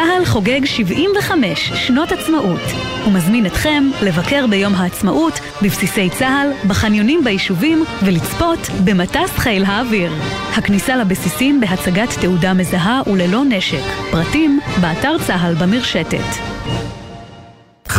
צה"ל 0.00 0.24
חוגג 0.24 0.64
75 0.64 1.72
שנות 1.74 2.12
עצמאות 2.12 2.60
ומזמין 3.06 3.46
אתכם 3.46 3.84
לבקר 4.02 4.46
ביום 4.46 4.74
העצמאות 4.74 5.40
בבסיסי 5.62 6.10
צה"ל, 6.10 6.68
בחניונים 6.68 7.24
ביישובים 7.24 7.84
ולצפות 8.04 8.58
במטס 8.84 9.30
חיל 9.36 9.64
האוויר. 9.64 10.12
הכניסה 10.56 10.96
לבסיסים 10.96 11.60
בהצגת 11.60 12.08
תעודה 12.20 12.54
מזהה 12.54 13.02
וללא 13.06 13.44
נשק. 13.44 13.82
פרטים 14.10 14.60
באתר 14.80 15.16
צה"ל 15.26 15.54
במרשתת. 15.54 16.89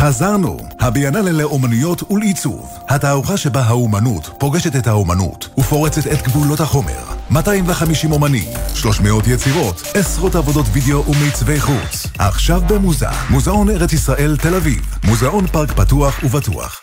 חזרנו, 0.02 0.56
הביאנלה 0.80 1.32
לאומנויות 1.32 2.10
ולעיצוב. 2.10 2.78
התערוכה 2.88 3.36
שבה 3.36 3.60
האומנות 3.60 4.30
פוגשת 4.38 4.76
את 4.76 4.86
האומנות 4.86 5.48
ופורצת 5.58 6.06
את 6.06 6.22
גבולות 6.22 6.60
החומר. 6.60 7.02
250 7.30 8.12
אומנים, 8.12 8.48
300 8.74 9.26
יצירות, 9.26 9.82
עשרות 9.94 10.34
עבודות 10.34 10.66
וידאו 10.72 11.04
ומעצבי 11.06 11.60
חוץ. 11.60 12.06
עכשיו 12.18 12.60
במוזה, 12.68 13.06
מוזיאון 13.30 13.70
ארץ 13.70 13.92
ישראל 13.92 14.36
תל 14.36 14.54
אביב, 14.54 14.96
מוזיאון 15.04 15.46
פארק 15.46 15.72
פתוח 15.72 16.20
ובטוח. 16.22 16.80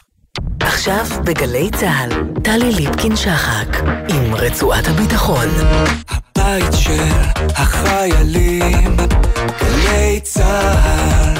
עכשיו 0.59 1.05
בגלי 1.23 1.69
צה"ל, 1.79 2.09
טלי 2.43 2.71
ליפקין-שחק, 2.71 3.77
עם 4.09 4.35
רצועת 4.35 4.87
הביטחון. 4.87 5.47
הבית 6.09 6.73
של 6.73 7.07
החיילים, 7.55 8.97
גלי 9.59 10.19
צה"ל. 10.23 11.38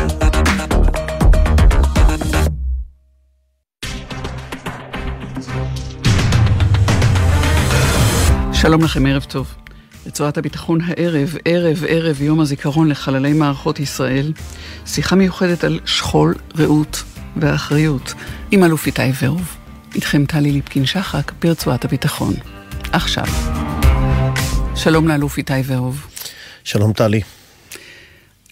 שלום 8.61 8.83
לכם, 8.83 9.05
ערב 9.05 9.23
טוב. 9.23 9.55
רצועת 10.05 10.37
הביטחון 10.37 10.81
הערב, 10.81 11.35
ערב 11.45 11.83
ערב 11.87 12.21
יום 12.21 12.39
הזיכרון 12.39 12.87
לחללי 12.87 13.33
מערכות 13.33 13.79
ישראל, 13.79 14.33
שיחה 14.85 15.15
מיוחדת 15.15 15.63
על 15.63 15.79
שכול, 15.85 16.35
רעות 16.57 17.03
ואחריות 17.37 18.13
עם 18.51 18.63
אלוף 18.63 18.87
איתי 18.87 19.01
ורוב. 19.21 19.57
איתכם 19.95 20.25
טלי 20.25 20.51
ליפקין-שחק 20.51 21.31
ברצועת 21.41 21.85
הביטחון. 21.85 22.33
עכשיו. 22.91 23.25
שלום 24.75 25.07
לאלוף 25.07 25.37
איתי 25.37 25.53
ורוב. 25.65 26.07
שלום 26.63 26.93
טלי. 26.93 27.21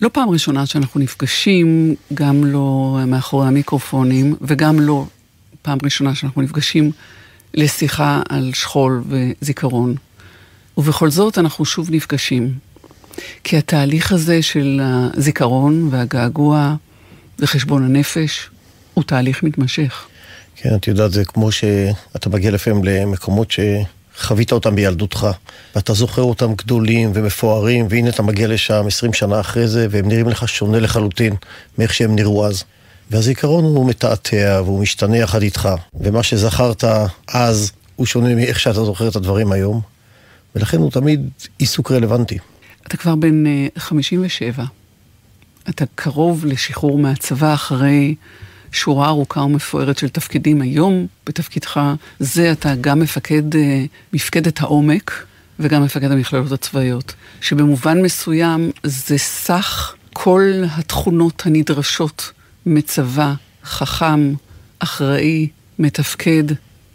לא 0.02 0.10
פעם 0.13 0.30
ראשונה 0.30 0.65
שאנחנו 0.65 1.00
נפגשים, 1.00 1.96
גם 2.13 2.46
לא 2.46 3.00
מאחורי 3.08 3.48
המיקרופונים, 3.48 4.36
וגם 4.41 4.80
לא 4.80 5.06
פעם 5.62 5.78
ראשונה 5.84 6.15
שאנחנו 6.15 6.41
נפגשים 6.41 6.91
לשיחה 7.54 8.22
על 8.30 8.52
שכול 8.54 9.04
וזיכרון. 9.10 9.96
ובכל 10.78 11.10
זאת 11.10 11.38
אנחנו 11.38 11.66
שוב 11.66 11.92
נפגשים. 11.92 12.54
כי 13.44 13.58
התהליך 13.58 14.12
הזה 14.12 14.42
של 14.42 14.82
הזיכרון 14.84 15.88
והגעגוע 15.92 16.76
וחשבון 17.40 17.86
הנפש 17.86 18.50
הוא 18.94 19.04
תהליך 19.04 19.44
מתמשך. 19.44 20.06
כן, 20.56 20.76
את 20.76 20.88
יודעת, 20.88 21.12
זה 21.12 21.26
כמו 21.26 21.52
שאתה 21.52 22.30
מגיע 22.30 22.52
לפעמים 22.52 22.84
למקומות 22.84 23.52
שחווית 23.52 24.52
אותם 24.52 24.76
בילדותך, 24.76 25.28
ואתה 25.76 25.94
זוכר 25.94 26.22
אותם 26.22 26.54
גדולים 26.54 27.12
ומפוארים, 27.14 27.88
והנה 27.90 28.10
אתה 28.10 28.24
מגיע 28.24 28.48
לשם 28.48 28.84
20 28.88 29.14
שנה 29.14 29.40
אחרי 29.40 29.68
זה, 29.68 29.88
והם 29.90 30.08
נראים 30.08 30.30
לך 30.30 30.48
שונה 30.48 30.80
לחלוטין 30.80 31.36
מאיך 31.78 31.94
שהם 31.94 32.16
נראו 32.16 32.46
אז. 32.46 32.64
והזיכרון 33.12 33.63
הוא 33.63 33.89
מתעתע 33.89 34.62
והוא 34.65 34.82
משתנה 34.82 35.17
יחד 35.17 35.41
איתך, 35.41 35.70
ומה 35.93 36.24
שזכרת 36.24 36.84
אז 37.28 37.72
הוא 37.96 38.06
שונה 38.06 38.36
מאיך 38.36 38.60
שאתה 38.60 38.84
זוכר 38.84 39.08
את 39.08 39.15
הדברים 39.15 39.52
היום, 39.52 39.82
ולכן 40.56 40.78
הוא 40.78 40.91
תמיד 40.91 41.30
עיסוק 41.60 41.91
רלוונטי. 41.91 42.38
אתה 42.88 42.98
כבר 42.98 43.15
בן 43.15 43.43
57, 43.78 44.63
אה, 44.63 44.65
אתה 45.70 45.86
קרוב 45.96 46.46
לשחרור 46.46 46.98
מהצבא 46.98 47.54
אחרי 47.54 48.15
שורה 48.72 49.08
ארוכה 49.08 49.41
ומפוארת 49.41 49.98
של 49.98 50.10
תפקידים. 50.10 50.62
היום 50.62 51.08
בתפקידך 51.26 51.80
זה 52.20 52.52
אתה 52.52 52.76
גם 52.76 53.00
מפקד 53.00 53.56
אה, 53.56 53.86
מפקדת 54.13 54.62
העומק, 54.62 55.26
וגם 55.60 55.84
מפקד 55.84 56.12
המכללות 56.12 56.52
הצבאיות, 56.52 57.13
שבמובן 57.41 58.02
מסוים 58.02 58.72
זה 58.84 59.17
סך 59.17 59.96
כל 60.13 60.63
התכונות 60.72 61.43
הנדרשות 61.46 62.32
מצבא 62.67 63.34
חכם, 63.63 64.34
אחראי, 64.80 65.47
מתפקד, 65.80 66.43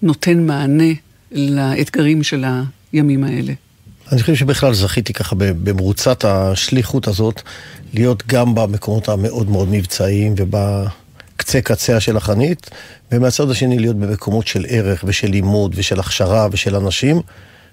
נותן 0.02 0.46
מענה 0.46 0.92
לאתגרים 1.32 2.22
של 2.22 2.44
הימים 2.92 3.24
האלה. 3.24 3.52
אני 4.12 4.20
חושב 4.20 4.34
שבכלל 4.34 4.74
זכיתי 4.74 5.12
ככה 5.12 5.36
במרוצת 5.38 6.24
השליחות 6.24 7.08
הזאת 7.08 7.42
להיות 7.94 8.22
גם 8.26 8.54
במקומות 8.54 9.08
המאוד 9.08 9.50
מאוד 9.50 9.68
מבצעיים 9.68 10.34
ובקצה 10.36 11.60
קציה 11.60 12.00
של 12.00 12.16
החנית, 12.16 12.70
ומהצד 13.12 13.50
השני 13.50 13.78
להיות 13.78 13.96
במקומות 13.96 14.46
של 14.46 14.64
ערך 14.68 15.04
ושל 15.06 15.28
לימוד 15.28 15.72
ושל 15.76 16.00
הכשרה 16.00 16.48
ושל 16.52 16.76
אנשים, 16.76 17.20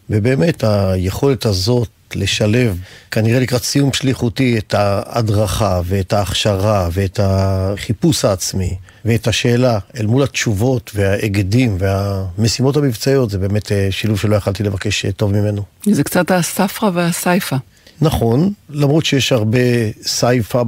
ובאמת 0.09 0.63
היכולת 0.63 1.45
הזאת 1.45 1.89
לשלב, 2.15 2.78
כנראה 3.12 3.39
לקראת 3.39 3.63
סיום 3.63 3.93
שליחותי, 3.93 4.58
את 4.58 4.74
ההדרכה 4.74 5.82
ואת 5.86 6.13
ההכשרה 6.13 6.89
ואת 6.91 7.19
החיפוש 7.24 8.26
העצמי 8.26 8.76
ואת 9.06 9.28
השאלה 9.28 9.80
אל 10.00 10.06
מול 10.06 10.24
התשובות 10.24 10.91
וההיגדים 10.95 11.78
והמשימות 11.80 12.78
המבצעיות, 12.78 13.30
זה 13.30 13.38
באמת 13.38 13.72
אה, 13.72 13.88
שילוב 13.91 14.19
שלא 14.19 14.36
יכלתי 14.36 14.63
לבקש 14.63 15.06
אה, 15.06 15.12
טוב 15.12 15.32
ממנו. 15.32 15.63
זה 15.86 16.04
קצת 16.04 16.32
הספרא 16.32 16.89
והסייפא. 16.93 17.58
נכון, 18.02 18.54
למרות 18.69 19.06
שיש 19.06 19.32
הרבה 19.32 19.60
סייפה 20.02 20.62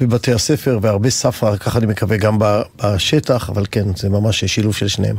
בבתי 0.00 0.32
הספר 0.32 0.78
והרבה 0.82 1.10
ספרא, 1.10 1.56
ככה 1.56 1.78
אני 1.78 1.86
מקווה 1.86 2.16
גם 2.16 2.38
בשטח, 2.40 3.50
אבל 3.50 3.64
כן, 3.70 3.96
זה 3.96 4.08
ממש 4.08 4.44
שילוב 4.44 4.74
של 4.74 4.88
שניהם. 4.88 5.16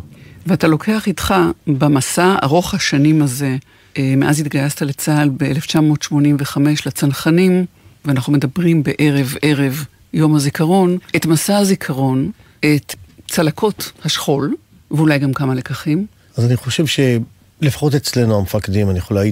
ואתה 0.47 0.67
לוקח 0.67 1.07
איתך 1.07 1.33
במסע 1.67 2.35
ארוך 2.43 2.73
השנים 2.73 3.21
הזה, 3.21 3.55
מאז 3.99 4.39
התגייסת 4.39 4.81
לצה"ל 4.81 5.29
ב-1985 5.37 6.57
לצנחנים, 6.85 7.65
ואנחנו 8.05 8.33
מדברים 8.33 8.83
בערב 8.83 9.35
ערב 9.41 9.85
יום 10.13 10.35
הזיכרון, 10.35 10.97
את 11.15 11.25
מסע 11.25 11.57
הזיכרון, 11.57 12.31
את 12.59 12.95
צלקות 13.29 13.91
השכול, 14.05 14.55
ואולי 14.91 15.19
גם 15.19 15.33
כמה 15.33 15.55
לקחים. 15.55 16.05
אז 16.37 16.45
אני 16.45 16.55
חושב 16.55 16.85
שלפחות 16.85 17.95
אצלנו 17.95 18.37
המפקדים, 18.39 18.89
אני 18.89 18.97
יכול 18.97 19.17
להעיד 19.17 19.29